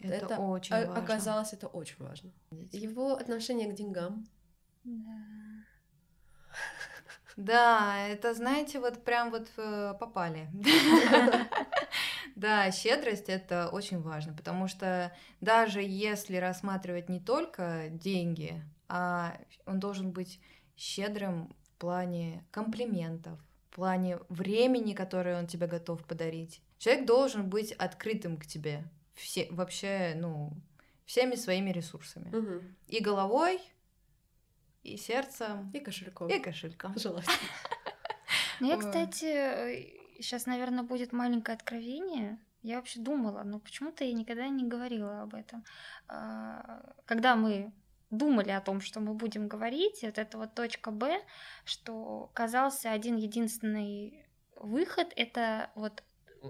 Да. 0.00 0.08
Это, 0.08 0.26
это 0.26 0.38
очень 0.38 0.74
важно. 0.74 0.96
Оказалось, 0.96 1.52
это 1.52 1.66
очень 1.66 1.96
важно. 1.98 2.30
Его 2.72 3.14
отношение 3.14 3.70
к 3.70 3.74
деньгам. 3.74 4.26
Да. 4.84 5.24
Да, 7.36 8.06
это, 8.08 8.34
знаете, 8.34 8.80
вот 8.80 9.02
прям 9.04 9.30
вот 9.30 9.48
э, 9.56 9.94
попали. 9.98 10.48
Да, 12.40 12.72
щедрость 12.72 13.28
это 13.28 13.68
очень 13.68 14.00
важно, 14.00 14.32
потому 14.32 14.66
что 14.66 15.14
даже 15.42 15.82
если 15.82 16.36
рассматривать 16.36 17.10
не 17.10 17.20
только 17.20 17.88
деньги, 17.90 18.62
а 18.88 19.36
он 19.66 19.78
должен 19.78 20.10
быть 20.10 20.40
щедрым 20.74 21.54
в 21.64 21.70
плане 21.78 22.42
комплиментов, 22.50 23.38
в 23.68 23.74
плане 23.74 24.20
времени, 24.30 24.94
которое 24.94 25.38
он 25.38 25.48
тебе 25.48 25.66
готов 25.66 26.02
подарить. 26.06 26.62
Человек 26.78 27.04
должен 27.04 27.50
быть 27.50 27.72
открытым 27.72 28.38
к 28.38 28.46
тебе, 28.46 28.84
все, 29.12 29.46
вообще, 29.50 30.14
ну, 30.16 30.54
всеми 31.04 31.34
своими 31.34 31.68
ресурсами. 31.68 32.34
Угу. 32.34 32.62
И 32.88 33.00
головой, 33.00 33.60
и 34.82 34.96
сердцем, 34.96 35.70
и 35.74 35.80
кошельком. 35.80 36.28
И 36.28 36.38
кошельком. 36.38 36.98
Желательно. 36.98 37.36
Ну, 38.60 38.68
я, 38.68 38.78
кстати, 38.78 39.99
сейчас, 40.22 40.46
наверное, 40.46 40.84
будет 40.84 41.12
маленькое 41.12 41.56
откровение. 41.56 42.38
Я 42.62 42.76
вообще 42.76 43.00
думала, 43.00 43.42
но 43.42 43.58
почему-то 43.58 44.04
я 44.04 44.12
никогда 44.12 44.48
не 44.48 44.64
говорила 44.64 45.22
об 45.22 45.34
этом. 45.34 45.64
А, 46.08 46.94
когда 47.06 47.36
мы 47.36 47.72
думали 48.10 48.50
о 48.50 48.60
том, 48.60 48.80
что 48.80 49.00
мы 49.00 49.14
будем 49.14 49.48
говорить, 49.48 50.02
вот 50.02 50.18
это 50.18 50.36
вот 50.36 50.54
точка 50.54 50.90
Б, 50.90 51.22
что 51.64 52.30
казался 52.34 52.92
один 52.92 53.16
единственный 53.16 54.26
выход, 54.56 55.12
это 55.16 55.70
вот 55.74 56.02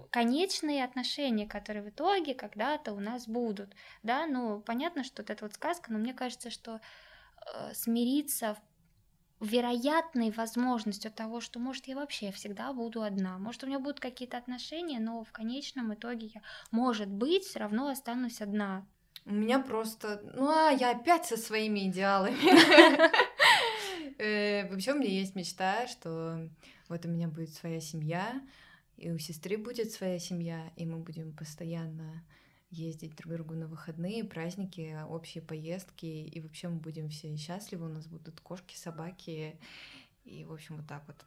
конечные 0.09 0.83
отношения, 0.83 1.47
которые 1.47 1.83
в 1.83 1.89
итоге 1.89 2.33
когда-то 2.33 2.93
у 2.93 2.99
нас 2.99 3.27
будут, 3.27 3.73
да, 4.03 4.25
ну, 4.25 4.59
понятно, 4.61 5.03
что 5.03 5.21
вот 5.21 5.29
эта 5.29 5.45
вот 5.45 5.53
сказка, 5.53 5.91
но 5.91 5.99
мне 5.99 6.13
кажется, 6.13 6.49
что 6.49 6.79
э, 7.53 7.73
смириться 7.73 8.57
вероятной 9.41 10.31
возможностью 10.31 11.11
того, 11.11 11.41
что, 11.41 11.59
может, 11.59 11.87
я 11.87 11.95
вообще 11.95 12.31
всегда 12.31 12.71
буду 12.73 13.01
одна, 13.01 13.37
может, 13.37 13.63
у 13.63 13.67
меня 13.67 13.79
будут 13.79 13.99
какие-то 13.99 14.37
отношения, 14.37 14.99
но 14.99 15.23
в 15.23 15.31
конечном 15.31 15.93
итоге 15.93 16.31
я, 16.35 16.41
может 16.69 17.09
быть, 17.09 17.43
все 17.43 17.59
равно 17.59 17.89
останусь 17.89 18.41
одна. 18.41 18.85
У 19.25 19.33
меня 19.33 19.59
просто... 19.59 20.21
Ну, 20.35 20.49
а 20.49 20.71
я 20.71 20.91
опять 20.91 21.25
со 21.25 21.37
своими 21.37 21.87
идеалами. 21.89 22.37
Э, 24.17 24.69
вообще 24.69 24.91
у 24.91 24.99
меня 24.99 25.09
есть 25.09 25.35
мечта, 25.35 25.87
что 25.87 26.47
вот 26.89 27.05
у 27.05 27.09
меня 27.09 27.27
будет 27.27 27.53
своя 27.55 27.79
семья, 27.79 28.39
и 28.97 29.09
у 29.09 29.17
сестры 29.17 29.57
будет 29.57 29.91
своя 29.91 30.19
семья, 30.19 30.71
и 30.75 30.85
мы 30.85 30.97
будем 30.97 31.35
постоянно 31.35 32.23
ездить 32.71 33.15
друг 33.15 33.33
к 33.33 33.35
другу 33.35 33.53
на 33.53 33.67
выходные, 33.67 34.23
праздники, 34.23 34.97
общие 35.07 35.43
поездки, 35.43 36.05
и 36.05 36.41
вообще 36.41 36.69
мы 36.69 36.79
будем 36.79 37.09
все 37.09 37.35
счастливы, 37.35 37.85
у 37.85 37.93
нас 37.93 38.07
будут 38.07 38.39
кошки, 38.39 38.75
собаки, 38.75 39.59
и, 40.23 40.45
в 40.45 40.53
общем, 40.53 40.77
вот 40.77 40.87
так 40.87 41.03
вот. 41.07 41.17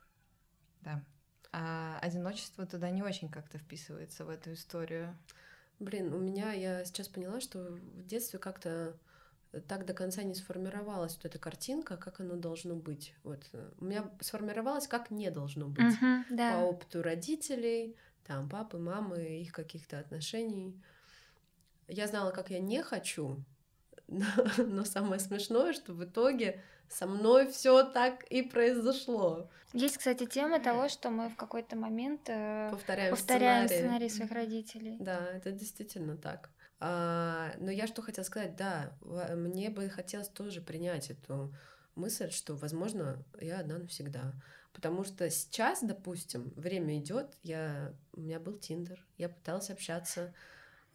Да. 0.80 1.04
А 1.52 1.98
одиночество 2.00 2.66
туда 2.66 2.90
не 2.90 3.02
очень 3.02 3.28
как-то 3.28 3.58
вписывается 3.58 4.24
в 4.24 4.28
эту 4.30 4.54
историю. 4.54 5.16
Блин, 5.78 6.12
у 6.12 6.18
меня, 6.18 6.52
я 6.52 6.84
сейчас 6.84 7.08
поняла, 7.08 7.40
что 7.40 7.58
в 7.70 8.06
детстве 8.06 8.38
как-то 8.38 8.96
так 9.68 9.86
до 9.86 9.94
конца 9.94 10.22
не 10.22 10.34
сформировалась 10.34 11.14
вот 11.14 11.26
эта 11.26 11.38
картинка, 11.38 11.96
как 11.96 12.20
оно 12.20 12.36
должно 12.36 12.74
быть. 12.74 13.14
Вот 13.22 13.48
э, 13.52 13.70
у 13.78 13.84
меня 13.84 14.10
сформировалось, 14.20 14.88
как 14.88 15.10
не 15.10 15.30
должно 15.30 15.68
быть. 15.68 16.00
Мгм, 16.00 16.24
да. 16.30 16.52
По 16.52 16.64
опыту 16.64 17.02
родителей, 17.02 17.96
там, 18.24 18.48
папы, 18.48 18.78
мамы, 18.78 19.40
их 19.40 19.52
каких-то 19.52 19.98
отношений. 19.98 20.82
Я 21.88 22.06
знала, 22.06 22.30
как 22.30 22.50
я 22.50 22.58
не 22.58 22.82
хочу, 22.82 23.42
но, 24.08 24.26
но 24.58 24.84
самое 24.84 25.20
смешное, 25.20 25.72
что 25.72 25.92
в 25.92 26.04
итоге 26.04 26.62
со 26.88 27.06
мной 27.06 27.50
все 27.50 27.82
так 27.82 28.24
и 28.24 28.42
произошло. 28.42 29.48
Есть, 29.72 29.98
кстати, 29.98 30.26
тема 30.26 30.60
того, 30.60 30.88
что 30.88 31.10
мы 31.10 31.28
в 31.28 31.36
какой-то 31.36 31.76
момент 31.76 32.28
э, 32.28 32.68
Повторяем, 32.70 33.10
повторяем 33.10 33.66
сценарий. 33.66 33.82
сценарий 33.82 34.08
своих 34.08 34.32
родителей. 34.32 34.96
Да, 35.00 35.26
это 35.32 35.50
действительно 35.50 36.16
так. 36.16 36.50
А, 36.80 37.52
но 37.58 37.70
я 37.70 37.86
что 37.86 38.02
хотела 38.02 38.24
сказать, 38.24 38.56
да, 38.56 38.92
мне 39.34 39.70
бы 39.70 39.88
хотелось 39.88 40.28
тоже 40.28 40.60
принять 40.60 41.10
эту 41.10 41.54
мысль, 41.94 42.30
что, 42.30 42.54
возможно, 42.54 43.24
я 43.40 43.60
одна 43.60 43.78
навсегда. 43.78 44.32
Потому 44.72 45.04
что 45.04 45.28
сейчас, 45.30 45.82
допустим, 45.82 46.52
время 46.56 46.98
идет, 46.98 47.36
я, 47.42 47.94
у 48.12 48.20
меня 48.20 48.40
был 48.40 48.58
Тиндер, 48.58 49.04
я 49.16 49.28
пыталась 49.28 49.70
общаться. 49.70 50.34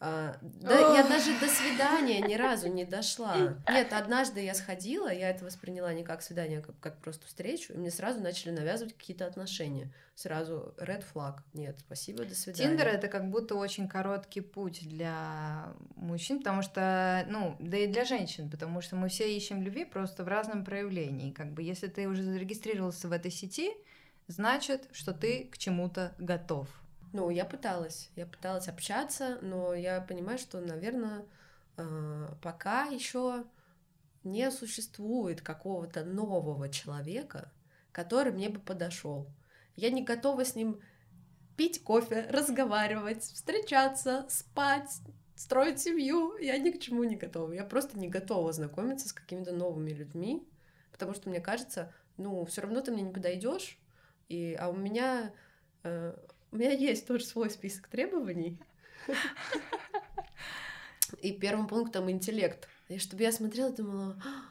А, 0.02 0.38
да, 0.40 0.96
я 0.96 1.06
даже 1.06 1.38
до 1.38 1.46
свидания 1.46 2.22
ни 2.22 2.34
разу 2.34 2.68
не 2.68 2.86
дошла. 2.86 3.36
Нет, 3.68 3.92
однажды 3.92 4.42
я 4.42 4.54
сходила, 4.54 5.12
я 5.12 5.28
это 5.28 5.44
восприняла 5.44 5.92
не 5.92 6.02
как 6.02 6.22
свидание, 6.22 6.60
а 6.60 6.62
как, 6.62 6.80
как 6.80 6.98
просто 7.02 7.26
встречу, 7.26 7.74
и 7.74 7.76
мне 7.76 7.90
сразу 7.90 8.18
начали 8.18 8.50
навязывать 8.50 8.94
какие-то 8.94 9.26
отношения. 9.26 9.92
Сразу 10.14 10.74
red 10.78 11.04
flag. 11.12 11.40
Нет, 11.52 11.80
спасибо, 11.80 12.24
до 12.24 12.34
свидания. 12.34 12.70
Тиндер 12.70 12.88
это 12.88 13.08
как 13.08 13.28
будто 13.28 13.56
очень 13.56 13.88
короткий 13.88 14.40
путь 14.40 14.88
для 14.88 15.74
мужчин, 15.96 16.38
потому 16.38 16.62
что, 16.62 17.26
ну, 17.28 17.56
да 17.58 17.76
и 17.76 17.86
для 17.86 18.06
женщин, 18.06 18.48
потому 18.48 18.80
что 18.80 18.96
мы 18.96 19.10
все 19.10 19.36
ищем 19.36 19.62
любви 19.62 19.84
просто 19.84 20.24
в 20.24 20.28
разном 20.28 20.64
проявлении. 20.64 21.30
Как 21.30 21.52
бы 21.52 21.62
если 21.62 21.88
ты 21.88 22.08
уже 22.08 22.22
зарегистрировался 22.22 23.06
в 23.06 23.12
этой 23.12 23.30
сети, 23.30 23.74
значит, 24.28 24.88
что 24.92 25.12
ты 25.12 25.50
к 25.52 25.58
чему-то 25.58 26.14
готов. 26.18 26.68
Ну, 27.12 27.30
я 27.30 27.44
пыталась. 27.44 28.10
Я 28.16 28.26
пыталась 28.26 28.68
общаться, 28.68 29.38
но 29.42 29.74
я 29.74 30.00
понимаю, 30.00 30.38
что, 30.38 30.60
наверное, 30.60 31.24
пока 32.42 32.84
еще 32.84 33.44
не 34.22 34.50
существует 34.50 35.40
какого-то 35.40 36.04
нового 36.04 36.68
человека, 36.68 37.50
который 37.92 38.32
мне 38.32 38.48
бы 38.48 38.60
подошел. 38.60 39.26
Я 39.76 39.90
не 39.90 40.02
готова 40.04 40.44
с 40.44 40.54
ним 40.54 40.80
пить 41.56 41.82
кофе, 41.82 42.26
разговаривать, 42.30 43.22
встречаться, 43.22 44.26
спать, 44.28 44.90
строить 45.34 45.80
семью. 45.80 46.36
Я 46.36 46.58
ни 46.58 46.70
к 46.70 46.80
чему 46.80 47.04
не 47.04 47.16
готова. 47.16 47.52
Я 47.52 47.64
просто 47.64 47.98
не 47.98 48.08
готова 48.08 48.52
знакомиться 48.52 49.08
с 49.08 49.12
какими-то 49.12 49.52
новыми 49.52 49.90
людьми, 49.90 50.46
потому 50.92 51.14
что 51.14 51.28
мне 51.28 51.40
кажется, 51.40 51.92
ну, 52.18 52.44
все 52.44 52.60
равно 52.62 52.82
ты 52.82 52.92
мне 52.92 53.02
не 53.02 53.12
подойдешь, 53.12 53.78
и, 54.28 54.54
а 54.60 54.68
у 54.68 54.76
меня 54.76 55.32
э, 55.82 56.14
у 56.52 56.56
меня 56.56 56.72
есть 56.72 57.06
тоже 57.06 57.24
свой 57.24 57.50
список 57.50 57.88
требований. 57.88 58.58
И 61.22 61.32
первым 61.32 61.66
пунктом 61.66 62.10
интеллект. 62.10 62.68
И 62.88 62.98
чтобы 62.98 63.22
я 63.22 63.32
смотрела, 63.32 63.70
думала, 63.70 64.20
«А, 64.24 64.42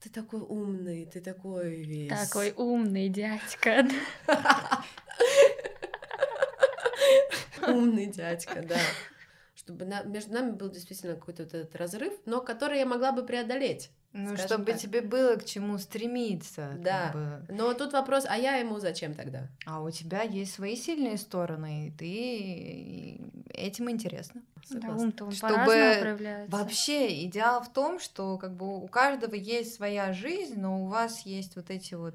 ты 0.00 0.08
такой 0.10 0.40
умный, 0.40 1.06
ты 1.06 1.20
такой 1.20 1.82
весь. 1.84 2.08
Такой 2.10 2.52
умный 2.56 3.08
дядька. 3.08 3.86
Умный 7.66 8.06
дядька, 8.06 8.62
да. 8.62 8.78
Чтобы 9.54 9.84
на- 9.84 10.02
между 10.04 10.32
нами 10.34 10.52
был 10.52 10.70
действительно 10.70 11.14
какой-то 11.16 11.42
вот 11.44 11.54
этот 11.54 11.74
разрыв, 11.76 12.12
но 12.24 12.40
который 12.40 12.78
я 12.78 12.86
могла 12.86 13.12
бы 13.12 13.24
преодолеть. 13.26 13.90
Ну, 14.18 14.34
чтобы 14.38 14.72
так. 14.72 14.80
тебе 14.80 15.02
было 15.02 15.36
к 15.36 15.44
чему 15.44 15.76
стремиться. 15.76 16.70
как 16.72 16.80
Да. 16.80 17.10
бы. 17.12 17.54
Но 17.54 17.74
тут 17.74 17.92
вопрос, 17.92 18.24
а 18.26 18.38
я 18.38 18.56
ему 18.56 18.80
зачем 18.80 19.12
тогда? 19.12 19.48
А 19.66 19.82
у 19.82 19.90
тебя 19.90 20.22
есть 20.22 20.54
свои 20.54 20.74
сильные 20.74 21.18
стороны, 21.18 21.88
и 21.88 21.90
ты 21.90 23.20
этим 23.52 23.90
интересно. 23.90 24.40
Да, 24.70 24.88
ум-то 24.88 25.26
он 25.26 25.32
Чтобы. 25.32 26.16
Вообще, 26.48 27.26
идеал 27.26 27.62
в 27.62 27.70
том, 27.70 28.00
что 28.00 28.38
как 28.38 28.56
бы 28.56 28.82
у 28.82 28.88
каждого 28.88 29.34
есть 29.34 29.74
своя 29.74 30.14
жизнь, 30.14 30.58
но 30.58 30.82
у 30.82 30.86
вас 30.86 31.26
есть 31.26 31.54
вот 31.54 31.68
эти 31.68 31.92
вот 31.92 32.14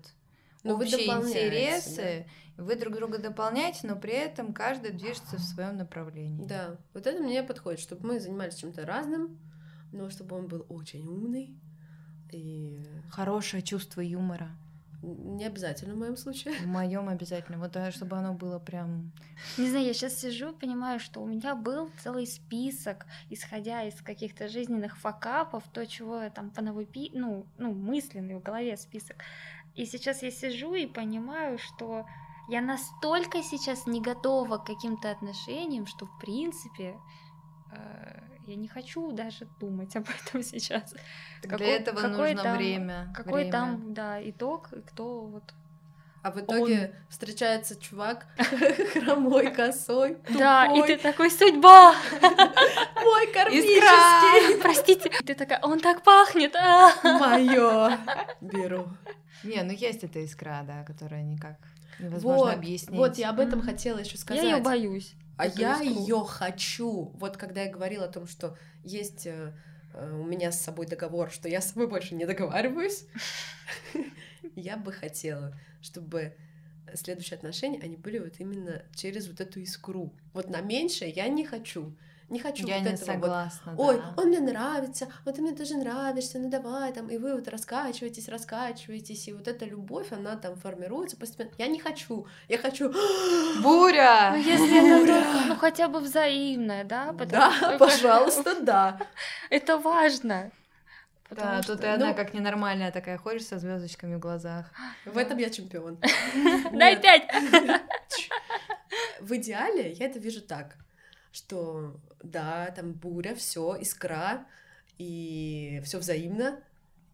вы 0.63 0.73
общие 0.73 1.05
интересы, 1.05 2.25
вы 2.57 2.75
друг 2.75 2.95
друга 2.95 3.19
дополняете, 3.19 3.85
но 3.85 3.95
при 3.95 4.13
этом 4.13 4.53
каждый 4.53 4.91
движется 4.91 5.37
в 5.37 5.41
своем 5.41 5.77
направлении. 5.77 6.47
Да, 6.47 6.77
вот 6.95 7.05
это 7.05 7.21
мне 7.21 7.43
подходит, 7.43 7.79
чтобы 7.79 8.07
мы 8.07 8.19
занимались 8.19 8.55
чем-то 8.55 8.87
разным, 8.87 9.37
но 9.91 10.09
чтобы 10.09 10.35
он 10.35 10.47
был 10.47 10.65
очень 10.67 11.05
умный 11.07 11.59
и 12.31 12.83
Хорошее 13.09 13.61
чувство 13.63 14.01
юмора. 14.01 14.49
не 15.01 15.45
обязательно 15.45 15.95
в 15.95 15.97
моем 15.97 16.17
случае. 16.17 16.53
В 16.53 16.67
моем 16.67 17.09
обязательно. 17.09 17.57
Вот 17.57 17.75
а, 17.75 17.91
чтобы 17.91 18.17
оно 18.17 18.33
было 18.33 18.59
прям. 18.59 19.11
Не 19.57 19.69
знаю, 19.69 19.85
я 19.85 19.93
сейчас 19.93 20.19
сижу, 20.19 20.53
понимаю, 20.53 20.99
что 20.99 21.21
у 21.21 21.25
меня 21.25 21.55
был 21.55 21.89
целый 22.03 22.27
список, 22.27 23.05
исходя 23.29 23.83
из 23.83 24.01
каких-то 24.01 24.47
жизненных 24.47 24.97
факапов, 24.97 25.63
то, 25.73 25.85
чего 25.87 26.21
я 26.21 26.29
там 26.29 26.51
понавыпи... 26.51 27.11
ну, 27.13 27.45
ну, 27.57 27.73
мысленный 27.73 28.35
в 28.35 28.43
голове 28.43 28.77
список. 28.77 29.17
И 29.75 29.85
сейчас 29.85 30.21
я 30.23 30.31
сижу 30.31 30.75
и 30.75 30.85
понимаю, 30.85 31.57
что 31.57 32.05
я 32.49 32.61
настолько 32.61 33.41
сейчас 33.43 33.87
не 33.87 34.01
готова 34.01 34.57
к 34.57 34.65
каким-то 34.65 35.09
отношениям, 35.09 35.87
что, 35.87 36.05
в 36.05 36.19
принципе, 36.19 36.95
э, 37.71 38.30
я 38.51 38.57
не 38.57 38.67
хочу 38.67 39.11
даже 39.11 39.47
думать 39.59 39.95
об 39.95 40.05
этом 40.09 40.43
сейчас. 40.43 40.91
Так 41.41 41.51
Какой- 41.51 41.57
для 41.57 41.75
этого 41.77 42.01
какой 42.01 42.33
нужно 42.33 42.43
там- 42.43 42.57
время. 42.57 43.13
Какой 43.15 43.33
время. 43.33 43.51
там, 43.51 43.93
да, 43.93 44.29
итог, 44.29 44.69
кто 44.87 45.21
вот... 45.25 45.43
А 46.23 46.29
в 46.31 46.39
итоге 46.39 46.93
встречается 47.09 47.75
чувак 47.81 48.27
хромой, 48.93 49.51
косой, 49.51 50.19
Да, 50.37 50.65
и 50.67 50.75
тупой, 50.75 50.87
ты 50.87 50.97
такой, 50.97 51.31
судьба! 51.31 51.95
мой 52.21 53.27
кармический. 53.33 54.61
Простите. 54.61 55.09
Ты 55.25 55.33
такая, 55.33 55.59
он 55.63 55.79
так 55.79 56.03
пахнет. 56.03 56.55
а!» 56.55 56.91
Мое 57.03 57.97
беру. 58.39 58.87
Не, 59.43 59.63
ну 59.63 59.71
есть 59.71 60.03
эта 60.03 60.23
искра, 60.23 60.63
да, 60.67 60.83
которая 60.83 61.23
никак 61.23 61.57
невозможно 61.99 62.43
Вот, 62.45 62.53
объяснить. 62.53 62.95
вот 62.99 63.17
я 63.17 63.31
об 63.31 63.39
этом 63.39 63.61
хотела 63.61 63.97
еще 63.97 64.11
Я 64.11 64.17
сказать. 64.17 64.43
ее 64.43 64.57
боюсь. 64.57 65.15
А 65.41 65.47
я 65.47 65.79
ее 65.79 66.23
хочу. 66.23 67.11
Вот 67.15 67.35
когда 67.35 67.63
я 67.63 67.71
говорила 67.71 68.05
о 68.05 68.11
том, 68.11 68.27
что 68.27 68.55
есть 68.83 69.25
э, 69.25 69.53
э, 69.93 70.11
у 70.13 70.23
меня 70.23 70.51
с 70.51 70.61
собой 70.61 70.85
договор, 70.85 71.31
что 71.31 71.49
я 71.49 71.61
с 71.61 71.71
собой 71.71 71.87
больше 71.87 72.13
не 72.13 72.25
договариваюсь, 72.25 73.05
я 74.55 74.77
бы 74.77 74.91
хотела, 74.91 75.57
чтобы 75.81 76.35
следующие 76.93 77.37
отношения, 77.37 77.79
они 77.81 77.95
были 77.95 78.19
вот 78.19 78.35
именно 78.37 78.83
через 78.93 79.27
вот 79.27 79.41
эту 79.41 79.59
искру. 79.61 80.13
Вот 80.33 80.47
на 80.47 80.61
меньшее 80.61 81.09
я 81.09 81.27
не 81.27 81.43
хочу. 81.43 81.97
Не 82.31 82.39
хочу 82.39 82.65
я 82.65 82.75
вот 82.77 82.85
не 82.85 82.91
этого 82.93 83.05
вот 83.05 83.13
согласна. 83.13 83.75
Ой, 83.77 83.97
да. 83.97 84.13
он 84.15 84.29
мне 84.29 84.39
нравится, 84.39 85.07
вот 85.25 85.35
ты 85.35 85.41
мне 85.41 85.53
тоже 85.53 85.75
нравишься, 85.75 86.39
ну 86.39 86.49
давай 86.49 86.93
там, 86.93 87.09
и 87.09 87.17
вы 87.17 87.35
вот 87.35 87.47
раскачиваетесь, 87.49 88.29
раскачиваетесь, 88.29 89.27
и 89.27 89.33
вот 89.33 89.49
эта 89.49 89.65
любовь, 89.65 90.13
она 90.13 90.37
там 90.37 90.55
формируется 90.55 91.17
постепенно. 91.17 91.51
Я 91.57 91.67
не 91.67 91.77
хочу, 91.79 92.25
я 92.47 92.57
хочу... 92.57 92.89
Буря! 93.61 94.31
Ну, 94.31 94.37
если 94.37 94.77
это 94.77 95.05
только, 95.05 95.47
ну, 95.47 95.55
хотя 95.57 95.89
бы 95.89 95.99
взаимное, 95.99 96.85
да? 96.85 97.07
Потому 97.11 97.29
Да, 97.31 97.51
что 97.51 97.77
пожалуйста, 97.77 98.61
да. 98.61 98.97
Это 99.49 99.77
важно. 99.77 100.51
Потому 101.27 101.57
Да, 101.57 101.63
что- 101.63 101.75
тут 101.75 101.83
и 101.83 101.87
одна 101.87 102.07
ну- 102.09 102.15
как 102.15 102.33
ненормальная 102.33 102.91
такая 102.93 103.17
ходишь 103.17 103.45
со 103.45 103.59
звездочками 103.59 104.15
в 104.15 104.19
глазах. 104.19 104.67
В 105.05 105.17
этом 105.17 105.37
я 105.37 105.49
чемпион. 105.49 105.97
Дай 106.71 106.95
пять! 106.95 107.23
В 109.19 109.35
идеале 109.35 109.91
я 109.91 110.05
это 110.05 110.19
вижу 110.19 110.41
так, 110.41 110.75
что 111.31 111.95
да, 112.21 112.71
там 112.75 112.93
буря, 112.93 113.35
все, 113.35 113.75
искра, 113.75 114.45
и 114.97 115.81
все 115.83 115.99
взаимно, 115.99 116.59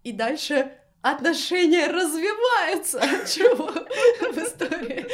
и 0.03 0.11
дальше 0.11 0.72
отношения 1.01 1.88
развиваются. 1.88 2.99
Чего 3.28 3.72
в 4.32 4.38
истории? 4.38 5.05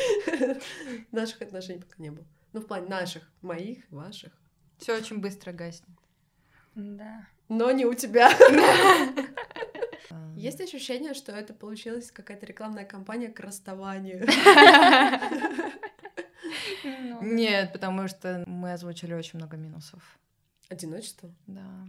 Наших 1.11 1.41
отношений 1.41 1.81
пока 1.81 1.95
не 1.97 2.11
было. 2.11 2.25
Ну, 2.53 2.61
в 2.61 2.67
плане 2.67 2.87
наших, 2.87 3.23
моих, 3.41 3.79
ваших. 3.89 4.31
Все 4.77 4.95
очень 4.95 5.19
быстро 5.19 5.51
гаснет. 5.51 5.89
Да. 6.75 7.27
Но 7.49 7.71
не 7.71 7.85
у 7.85 7.93
тебя. 7.93 8.31
Есть 10.35 10.61
ощущение, 10.61 11.13
что 11.13 11.31
это 11.31 11.53
получилась 11.53 12.11
какая-то 12.11 12.45
рекламная 12.45 12.85
кампания 12.85 13.29
к 13.29 13.39
расставанию? 13.39 14.27
Ну, 16.84 17.21
Нет, 17.21 17.71
потому 17.73 18.07
что 18.07 18.43
мы 18.47 18.73
озвучили 18.73 19.13
очень 19.13 19.39
много 19.39 19.57
минусов. 19.57 20.19
Одиночество? 20.69 21.29
Да. 21.47 21.86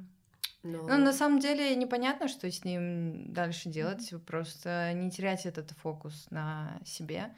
Но... 0.63 0.83
Ну, 0.83 0.99
на 0.99 1.13
самом 1.13 1.41
деле 1.41 1.75
непонятно, 1.77 2.27
что 2.29 2.51
с 2.51 2.65
ним 2.65 3.33
дальше 3.33 3.69
делать. 3.69 4.13
Просто 4.27 4.93
не 4.95 5.11
терять 5.11 5.47
этот 5.47 5.71
фокус 5.73 6.27
на 6.31 6.81
себе 6.85 7.35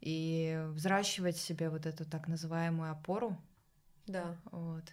и 0.00 0.60
взращивать 0.70 1.36
себе 1.36 1.68
вот 1.70 1.86
эту 1.86 2.04
так 2.04 2.28
называемую 2.28 2.90
опору. 2.90 3.36
Да, 4.06 4.36
Вот. 4.50 4.84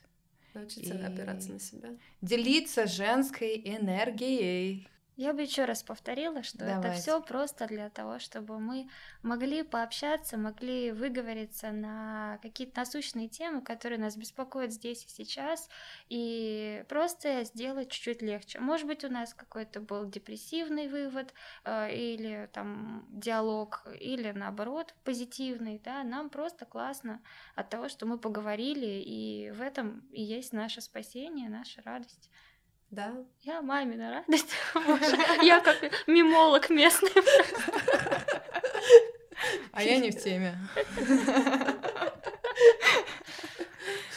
научиться 0.53 0.93
И- 0.93 1.01
опираться 1.01 1.51
на 1.53 1.59
себя. 1.59 1.89
Делиться 2.21 2.85
женской 2.87 3.55
энергией. 3.65 4.87
Я 5.19 5.33
бы 5.33 5.41
еще 5.41 5.65
раз 5.65 5.83
повторила, 5.83 6.43
что 6.43 6.63
это 6.63 6.81
Давайте. 6.83 7.01
все 7.01 7.21
просто 7.21 7.67
для 7.67 7.89
того, 7.89 8.19
чтобы 8.19 8.57
мы 8.57 8.87
могли 9.21 9.63
пообщаться, 9.63 10.37
могли 10.37 10.93
выговориться 10.93 11.73
на 11.73 12.39
какие-то 12.41 12.79
насущные 12.79 13.27
темы, 13.27 13.61
которые 13.61 13.99
нас 13.99 14.15
беспокоят 14.15 14.71
здесь 14.71 15.03
и 15.03 15.09
сейчас, 15.09 15.67
и 16.07 16.85
просто 16.87 17.43
сделать 17.43 17.91
чуть-чуть 17.91 18.21
легче. 18.21 18.61
Может 18.61 18.87
быть, 18.87 19.03
у 19.03 19.09
нас 19.09 19.33
какой-то 19.33 19.81
был 19.81 20.09
депрессивный 20.09 20.87
вывод 20.87 21.33
э, 21.65 21.93
или 21.93 22.49
там 22.53 23.05
диалог, 23.09 23.85
или 23.99 24.31
наоборот 24.31 24.95
позитивный, 25.03 25.81
да, 25.83 26.01
нам 26.05 26.29
просто 26.29 26.63
классно 26.65 27.21
от 27.55 27.69
того, 27.69 27.89
что 27.89 28.05
мы 28.05 28.19
поговорили, 28.19 29.03
и 29.05 29.51
в 29.51 29.59
этом 29.59 29.99
и 30.13 30.23
есть 30.23 30.53
наше 30.53 30.79
спасение, 30.79 31.49
наша 31.49 31.81
радость. 31.81 32.31
Да, 32.91 33.13
Я 33.41 33.61
мамина 33.61 34.11
радость. 34.11 34.51
Я 35.43 35.59
как 35.59 35.77
мимолог 36.07 36.69
местный. 36.69 37.11
А 39.71 39.83
я 39.83 39.97
не 39.99 40.11
в 40.11 40.21
теме. 40.21 40.57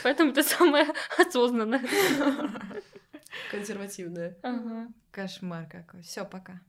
Поэтому 0.02 0.32
ты 0.32 0.42
самая 0.42 0.92
осознанная. 1.18 1.82
консервативная. 3.50 4.36
Ага. 4.42 4.88
Кошмар 5.10 5.66
какой. 5.68 6.02
Все, 6.02 6.24
пока. 6.24 6.60